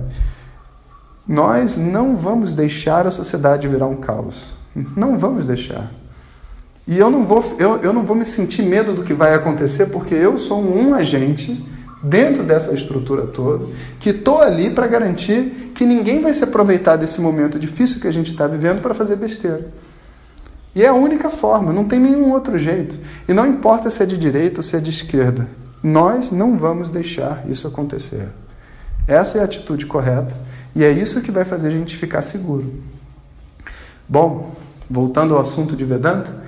Nós 1.28 1.76
não 1.76 2.16
vamos 2.16 2.54
deixar 2.54 3.06
a 3.06 3.12
sociedade 3.12 3.68
virar 3.68 3.88
um 3.88 3.98
caos. 3.98 4.54
Não 4.96 5.18
vamos 5.18 5.46
deixar. 5.46 5.92
E 6.88 6.98
eu 6.98 7.10
não 7.10 7.26
vou, 7.26 7.56
eu, 7.60 7.78
eu 7.78 7.92
não 7.92 8.04
vou 8.04 8.16
me 8.16 8.24
sentir 8.24 8.62
medo 8.62 8.94
do 8.94 9.04
que 9.04 9.14
vai 9.14 9.34
acontecer, 9.34 9.88
porque 9.88 10.16
eu 10.16 10.38
sou 10.38 10.62
um 10.64 10.94
agente 10.94 11.68
dentro 12.02 12.44
dessa 12.44 12.74
estrutura 12.74 13.28
toda, 13.28 13.66
que 14.00 14.12
estou 14.12 14.40
ali 14.40 14.70
para 14.70 14.88
garantir 14.88 15.72
que 15.76 15.86
ninguém 15.86 16.22
vai 16.22 16.34
se 16.34 16.44
aproveitar 16.44 16.96
desse 16.96 17.20
momento 17.20 17.60
difícil 17.60 18.00
que 18.00 18.08
a 18.08 18.12
gente 18.12 18.32
está 18.32 18.48
vivendo 18.48 18.82
para 18.82 18.94
fazer 18.94 19.18
besteira. 19.18 19.68
E 20.74 20.84
é 20.84 20.88
a 20.88 20.94
única 20.94 21.30
forma, 21.30 21.74
não 21.74 21.86
tem 21.86 22.00
nenhum 22.00 22.32
outro 22.32 22.58
jeito. 22.58 22.98
E 23.28 23.34
não 23.34 23.46
importa 23.48 23.90
se 23.90 24.02
é 24.02 24.06
de 24.06 24.18
direita 24.18 24.60
ou 24.60 24.64
se 24.64 24.78
é 24.78 24.80
de 24.80 24.92
esquerda, 24.92 25.48
nós 25.84 26.32
não 26.32 26.58
vamos 26.58 26.90
deixar 26.90 27.44
isso 27.50 27.68
acontecer. 27.68 28.28
Essa 29.08 29.40
é 29.40 29.42
a 29.42 29.46
atitude 29.46 29.86
correta 29.86 30.36
e 30.76 30.84
é 30.84 30.92
isso 30.92 31.22
que 31.22 31.32
vai 31.32 31.46
fazer 31.46 31.68
a 31.68 31.72
gente 31.72 31.96
ficar 31.96 32.22
seguro. 32.22 32.74
Bom, 34.08 34.56
voltando 34.90 35.36
ao 35.36 35.42
assunto 35.42 35.76
de 35.76 35.84
Vedanta, 35.84 36.44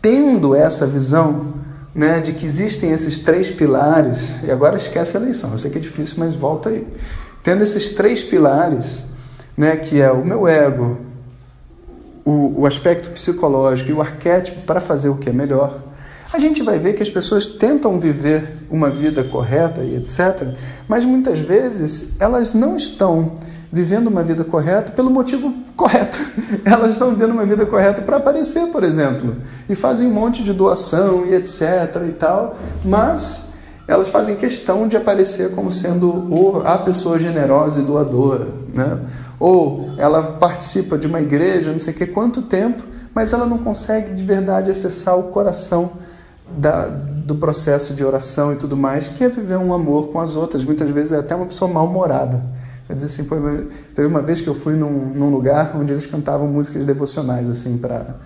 tendo 0.00 0.54
essa 0.54 0.86
visão, 0.86 1.54
né, 1.94 2.20
de 2.20 2.32
que 2.32 2.46
existem 2.46 2.90
esses 2.90 3.20
três 3.20 3.50
pilares, 3.50 4.34
e 4.42 4.50
agora 4.50 4.76
esquece 4.76 5.16
a 5.16 5.20
eleição, 5.20 5.52
eu 5.52 5.58
sei 5.58 5.70
que 5.70 5.78
é 5.78 5.80
difícil, 5.80 6.16
mas 6.18 6.34
volta 6.34 6.68
aí. 6.70 6.86
Tendo 7.42 7.62
esses 7.62 7.94
três 7.94 8.22
pilares, 8.22 9.00
né, 9.56 9.76
que 9.76 10.00
é 10.00 10.10
o 10.10 10.24
meu 10.24 10.46
ego, 10.46 10.98
o, 12.24 12.60
o 12.60 12.66
aspecto 12.66 13.10
psicológico 13.10 13.90
e 13.90 13.92
o 13.92 14.00
arquétipo 14.00 14.62
para 14.62 14.80
fazer 14.80 15.08
o 15.08 15.16
que 15.16 15.30
é 15.30 15.32
melhor, 15.32 15.87
a 16.32 16.38
gente 16.38 16.62
vai 16.62 16.78
ver 16.78 16.94
que 16.94 17.02
as 17.02 17.08
pessoas 17.08 17.48
tentam 17.48 17.98
viver 17.98 18.58
uma 18.70 18.90
vida 18.90 19.24
correta 19.24 19.82
e 19.82 19.96
etc., 19.96 20.54
mas 20.86 21.04
muitas 21.04 21.38
vezes 21.38 22.14
elas 22.20 22.52
não 22.52 22.76
estão 22.76 23.32
vivendo 23.72 24.08
uma 24.08 24.22
vida 24.22 24.44
correta 24.44 24.92
pelo 24.92 25.10
motivo 25.10 25.52
correto. 25.76 26.18
Elas 26.64 26.92
estão 26.92 27.10
vivendo 27.10 27.32
uma 27.32 27.44
vida 27.44 27.66
correta 27.66 28.00
para 28.00 28.16
aparecer, 28.16 28.68
por 28.68 28.82
exemplo, 28.82 29.36
e 29.68 29.74
fazem 29.74 30.08
um 30.08 30.12
monte 30.12 30.42
de 30.42 30.54
doação 30.54 31.26
e 31.26 31.34
etc 31.34 31.60
e 32.08 32.12
tal, 32.12 32.56
mas 32.82 33.44
elas 33.86 34.08
fazem 34.08 34.36
questão 34.36 34.88
de 34.88 34.96
aparecer 34.96 35.54
como 35.54 35.70
sendo 35.70 36.62
a 36.64 36.78
pessoa 36.78 37.18
generosa 37.18 37.80
e 37.80 37.82
doadora, 37.82 38.48
né? 38.72 38.98
Ou 39.38 39.90
ela 39.96 40.22
participa 40.38 40.98
de 40.98 41.06
uma 41.06 41.20
igreja, 41.20 41.70
não 41.70 41.78
sei 41.78 41.94
que 41.94 42.06
quanto 42.06 42.42
tempo, 42.42 42.82
mas 43.14 43.32
ela 43.32 43.46
não 43.46 43.58
consegue 43.58 44.14
de 44.14 44.22
verdade 44.22 44.70
acessar 44.70 45.18
o 45.18 45.24
coração 45.24 45.92
da, 46.56 46.86
do 46.86 47.34
processo 47.34 47.94
de 47.94 48.04
oração 48.04 48.52
e 48.52 48.56
tudo 48.56 48.76
mais, 48.76 49.08
que 49.08 49.22
é 49.22 49.28
viver 49.28 49.58
um 49.58 49.72
amor 49.72 50.08
com 50.08 50.20
as 50.20 50.36
outras. 50.36 50.64
Muitas 50.64 50.90
vezes 50.90 51.12
é 51.12 51.18
até 51.18 51.34
uma 51.34 51.46
pessoa 51.46 51.70
mal-humorada. 51.70 52.42
Quer 52.86 52.94
dizer 52.94 53.06
assim, 53.06 53.28
teve 53.94 54.08
uma 54.08 54.22
vez 54.22 54.40
que 54.40 54.48
eu 54.48 54.54
fui 54.54 54.74
num, 54.74 55.12
num 55.14 55.30
lugar 55.30 55.76
onde 55.76 55.92
eles 55.92 56.06
cantavam 56.06 56.46
músicas 56.48 56.86
devocionais, 56.86 57.48
assim, 57.48 57.76
para 57.76 58.16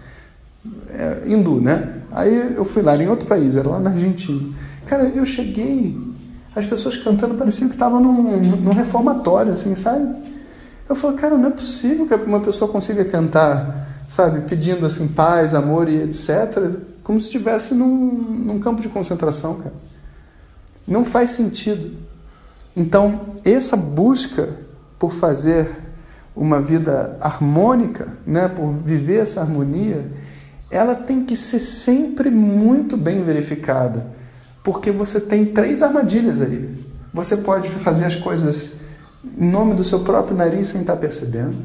é, 0.91 1.23
hindu, 1.27 1.61
né? 1.61 2.03
Aí 2.13 2.55
eu 2.57 2.65
fui 2.65 2.81
lá 2.81 2.97
em 2.97 3.09
outro 3.09 3.27
país, 3.27 3.57
era 3.57 3.69
lá 3.69 3.81
na 3.81 3.91
Argentina. 3.91 4.55
Cara, 4.87 5.05
eu 5.05 5.25
cheguei, 5.25 5.99
as 6.55 6.65
pessoas 6.65 6.97
cantando 6.97 7.35
pareciam 7.35 7.69
que 7.69 7.75
estavam 7.75 8.01
num, 8.01 8.39
num 8.39 8.73
reformatório, 8.73 9.53
assim, 9.53 9.75
sabe? 9.75 10.15
Eu 10.89 10.95
falei, 10.95 11.17
cara, 11.17 11.37
não 11.37 11.49
é 11.49 11.51
possível 11.51 12.07
que 12.07 12.15
uma 12.15 12.41
pessoa 12.41 12.71
consiga 12.71 13.05
cantar, 13.05 14.05
sabe, 14.07 14.43
pedindo 14.43 14.85
assim 14.87 15.09
paz, 15.09 15.55
amor 15.55 15.89
e 15.89 16.03
etc., 16.03 16.71
como 17.03 17.21
se 17.21 17.27
estivesse 17.27 17.75
num, 17.75 18.07
num 18.07 18.61
campo 18.61 18.81
de 18.81 18.89
concentração, 18.89 19.57
cara. 19.57 19.75
Não 20.87 21.05
faz 21.05 21.31
sentido. 21.31 21.97
Então, 22.77 23.21
essa 23.45 23.77
busca 23.77 24.57
por 24.99 25.13
fazer 25.13 25.69
uma 26.35 26.61
vida 26.61 27.17
harmônica, 27.21 28.09
né, 28.27 28.49
por 28.49 28.73
viver 28.73 29.19
essa 29.19 29.41
harmonia, 29.41 30.11
ela 30.71 30.95
tem 30.95 31.25
que 31.25 31.37
ser 31.37 31.61
sempre 31.61 32.31
muito 32.31 32.97
bem 32.97 33.23
verificada, 33.23 34.07
porque 34.65 34.91
você 34.91 35.21
tem 35.21 35.45
três 35.45 35.83
armadilhas 35.83 36.41
aí. 36.41 36.75
Você 37.13 37.37
pode 37.37 37.69
fazer 37.69 38.07
as 38.07 38.17
coisas 38.17 38.75
em 39.39 39.51
nome 39.51 39.75
do 39.75 39.85
seu 39.85 40.01
próprio 40.01 40.37
nariz 40.37 40.69
sem 40.69 40.81
estar 40.81 40.97
percebendo. 40.97 41.57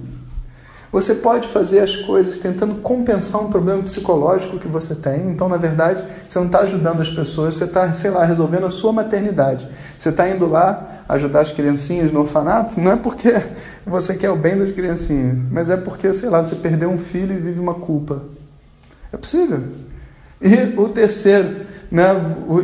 Você 0.92 1.16
pode 1.16 1.48
fazer 1.50 1.82
as 1.82 1.96
coisas 1.96 2.38
tentando 2.38 2.76
compensar 2.76 3.42
um 3.42 3.50
problema 3.50 3.84
psicológico 3.84 4.58
que 4.58 4.68
você 4.68 4.96
tem. 4.96 5.30
Então, 5.30 5.50
na 5.50 5.58
verdade, 5.58 6.04
você 6.26 6.40
não 6.40 6.46
está 6.46 6.60
ajudando 6.60 7.02
as 7.02 7.10
pessoas, 7.10 7.56
você 7.56 7.66
está, 7.66 7.92
sei 7.92 8.10
lá, 8.10 8.24
resolvendo 8.24 8.66
a 8.66 8.70
sua 8.70 8.94
maternidade. 8.94 9.68
Você 9.98 10.10
está 10.10 10.30
indo 10.30 10.48
lá 10.48 11.04
ajudar 11.10 11.42
as 11.42 11.52
criancinhas 11.52 12.12
no 12.12 12.22
orfanato, 12.22 12.80
não 12.80 12.94
é 12.94 12.96
porque 12.96 13.34
você 13.86 14.16
quer 14.16 14.30
o 14.30 14.36
bem 14.36 14.58
das 14.58 14.72
criancinhas, 14.72 15.40
mas 15.52 15.70
é 15.70 15.78
porque, 15.78 16.12
sei 16.14 16.30
lá, 16.30 16.44
você 16.44 16.56
perdeu 16.56 16.90
um 16.90 16.98
filho 16.98 17.36
e 17.36 17.40
vive 17.40 17.60
uma 17.60 17.76
culpa. 17.76 18.24
É 19.12 19.18
possível. 19.18 19.64
E 20.42 20.80
o 20.80 20.88
terceiro, 20.90 21.66
né, 21.92 22.06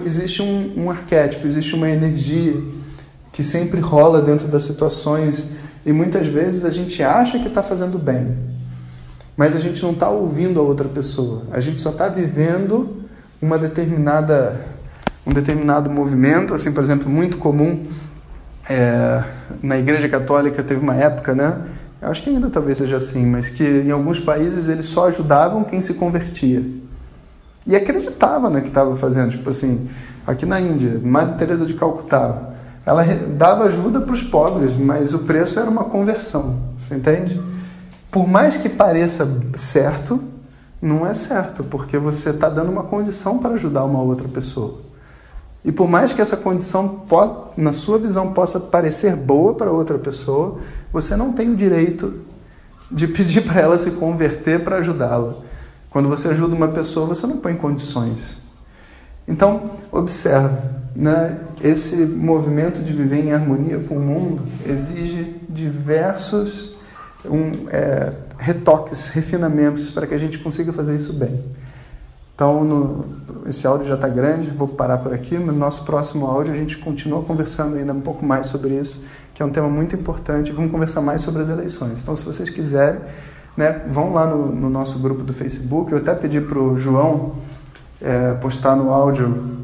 existe 0.05 0.41
um, 0.41 0.73
um 0.77 0.91
arquétipo, 0.91 1.45
existe 1.45 1.75
uma 1.75 1.89
energia 1.89 2.62
que 3.31 3.43
sempre 3.43 3.79
rola 3.79 4.21
dentro 4.21 4.47
das 4.47 4.63
situações 4.63 5.47
e 5.86 5.91
muitas 5.91 6.28
vezes 6.28 6.65
a 6.65 6.72
gente 6.72 7.02
acha 7.04 7.39
que 7.39 7.48
está 7.48 7.62
fazendo 7.62 7.98
bem, 7.98 8.38
mas 9.36 9.56
a 9.56 9.60
gente 9.60 9.82
não 9.84 9.91
está 9.91 10.10
ouvindo 10.10 10.60
a 10.60 10.63
outra 10.63 10.88
pessoa. 10.88 11.43
A 11.52 11.60
gente 11.60 11.82
só 11.82 11.89
está 11.89 12.08
vivendo 12.08 13.04
uma 13.41 13.58
determinada 13.58 14.74
um 15.26 15.32
determinado 15.32 15.89
movimento, 15.89 16.54
assim, 16.54 16.72
por 16.72 16.84
exemplo, 16.84 17.10
muito 17.10 17.38
comum 17.38 17.88
é, 18.69 19.24
na 19.62 19.78
Igreja 19.78 20.08
Católica 20.08 20.63
teve 20.63 20.80
uma 20.80 20.96
época, 20.96 21.34
né? 21.34 21.62
Eu 22.02 22.10
acho 22.10 22.22
que 22.22 22.30
ainda 22.30 22.50
talvez 22.50 22.78
seja 22.78 22.98
assim, 22.98 23.26
mas 23.26 23.50
que 23.50 23.63
em 23.63 23.91
alguns 23.91 24.19
países 24.19 24.67
eles 24.67 24.86
só 24.86 25.08
ajudavam 25.08 25.63
quem 25.63 25.82
se 25.82 25.93
convertia. 25.93 26.62
E 27.65 27.76
acreditava 27.76 28.50
no 28.50 28.62
que 28.62 28.67
estava 28.67 28.96
fazendo. 28.98 29.32
Tipo 29.32 29.50
assim, 29.50 29.89
aqui 30.28 30.46
na 30.46 30.60
Índia, 30.60 31.00
Madre 31.02 31.38
Teresa 31.38 31.65
de 31.65 31.74
Calcutá, 31.76 32.53
ela 32.86 33.04
dava 33.06 33.65
ajuda 33.65 34.02
para 34.02 34.13
os 34.13 34.24
pobres, 34.24 34.76
mas 34.76 35.13
o 35.13 35.19
preço 35.19 35.60
era 35.60 35.69
uma 35.69 35.86
conversão. 35.86 36.58
Você 36.78 36.96
entende? 36.96 37.41
Por 38.12 38.28
mais 38.28 38.58
que 38.58 38.69
pareça 38.69 39.28
certo, 39.56 40.22
não 40.82 41.08
é 41.08 41.13
certo, 41.13 41.63
porque 41.63 41.98
você 41.98 42.32
está 42.32 42.50
dando 42.50 42.72
uma 42.72 42.84
condição 42.84 43.39
para 43.39 43.54
ajudar 43.54 43.86
uma 43.86 44.02
outra 44.02 44.28
pessoa. 44.28 44.82
E 45.63 45.72
por 45.72 45.88
mais 45.88 46.12
que 46.12 46.22
essa 46.22 46.36
condição, 46.36 47.06
na 47.56 47.72
sua 47.72 47.98
visão, 47.98 48.34
possa 48.34 48.60
parecer 48.60 49.15
boa 49.15 49.54
para 49.56 49.72
outra 49.72 49.98
pessoa, 49.98 50.60
você 50.91 51.15
não 51.15 51.32
tem 51.32 51.50
o 51.50 51.56
direito 51.56 52.13
de 52.91 53.08
pedir 53.08 53.41
para 53.41 53.62
ela 53.62 53.78
se 53.78 53.91
converter 53.91 54.63
para 54.63 54.78
ajudá-la. 54.78 55.36
Quando 55.89 56.10
você 56.10 56.28
ajuda 56.28 56.54
uma 56.54 56.67
pessoa, 56.67 57.06
você 57.06 57.26
não 57.26 57.38
põe 57.38 57.56
condições. 57.56 58.41
Então, 59.26 59.72
observe, 59.89 60.58
né? 60.93 61.39
Esse 61.63 61.95
movimento 61.95 62.82
de 62.82 62.91
viver 62.91 63.23
em 63.23 63.32
harmonia 63.32 63.80
com 63.80 63.95
o 63.95 63.99
mundo 63.99 64.43
exige 64.67 65.41
diversos 65.49 66.76
um, 67.26 67.69
é, 67.69 68.12
retoques, 68.38 69.10
refinamentos 69.10 69.89
para 69.89 70.06
que 70.06 70.13
a 70.13 70.17
gente 70.17 70.38
consiga 70.39 70.73
fazer 70.73 70.95
isso 70.95 71.13
bem. 71.13 71.41
Então, 72.36 72.63
no, 72.63 73.06
esse 73.47 73.65
áudio 73.65 73.88
já 73.88 73.93
está 73.93 74.08
grande, 74.08 74.49
vou 74.49 74.67
parar 74.67 74.97
por 74.97 75.13
aqui. 75.13 75.38
No 75.38 75.54
nosso 75.54 75.86
próximo 75.86 76.26
áudio, 76.26 76.52
a 76.52 76.56
gente 76.56 76.78
continua 76.78 77.21
conversando 77.23 77.78
ainda 77.78 77.93
um 77.93 78.02
pouco 78.02 78.26
mais 78.26 78.47
sobre 78.47 78.73
isso, 78.73 79.06
que 79.34 79.41
é 79.41 79.45
um 79.45 79.52
tema 79.52 79.69
muito 79.69 79.95
importante. 79.95 80.52
Vamos 80.52 80.71
conversar 80.71 81.02
mais 81.02 81.21
sobre 81.21 81.41
as 81.41 81.49
eleições. 81.49 82.02
Então, 82.02 82.15
se 82.15 82.26
vocês 82.26 82.49
quiserem, 82.49 82.99
né, 83.56 83.84
vão 83.89 84.13
lá 84.13 84.26
no, 84.26 84.47
no 84.47 84.69
nosso 84.69 84.99
grupo 84.99 85.23
do 85.23 85.34
Facebook. 85.34 85.91
Eu 85.91 85.99
até 85.99 86.13
pedi 86.15 86.41
para 86.41 86.60
o 86.60 86.78
João 86.78 87.36
é, 88.02 88.34
postar 88.34 88.76
no 88.76 88.91
áudio. 88.91 89.62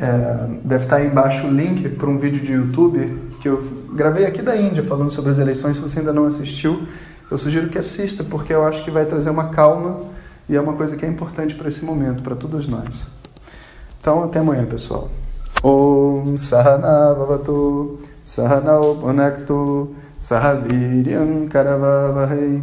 É, 0.00 0.46
deve 0.62 0.84
estar 0.84 0.96
aí 0.96 1.08
embaixo 1.08 1.44
o 1.44 1.50
link 1.50 1.88
para 1.88 2.08
um 2.08 2.18
vídeo 2.18 2.40
de 2.40 2.52
YouTube 2.52 3.20
que 3.40 3.48
eu 3.48 3.60
gravei 3.92 4.26
aqui 4.26 4.40
da 4.40 4.56
Índia 4.56 4.82
falando 4.84 5.10
sobre 5.10 5.32
as 5.32 5.38
eleições. 5.38 5.76
Se 5.76 5.82
você 5.82 5.98
ainda 5.98 6.12
não 6.12 6.24
assistiu, 6.24 6.86
eu 7.28 7.36
sugiro 7.36 7.68
que 7.68 7.76
assista, 7.76 8.22
porque 8.22 8.54
eu 8.54 8.64
acho 8.64 8.84
que 8.84 8.92
vai 8.92 9.04
trazer 9.04 9.30
uma 9.30 9.48
calma 9.48 10.00
e 10.48 10.54
é 10.54 10.60
uma 10.60 10.74
coisa 10.74 10.96
que 10.96 11.04
é 11.04 11.08
importante 11.08 11.56
para 11.56 11.66
esse 11.66 11.84
momento, 11.84 12.22
para 12.22 12.36
todos 12.36 12.68
nós. 12.68 13.08
Então, 14.00 14.22
até 14.22 14.38
amanhã, 14.38 14.64
pessoal. 14.66 15.10
Om 15.62 16.38
Sahana 16.38 17.14
Bhavatu 17.14 17.98
Punaktu 19.00 19.94
Sahaviryam 20.20 21.48
Karavavahai 21.48 22.62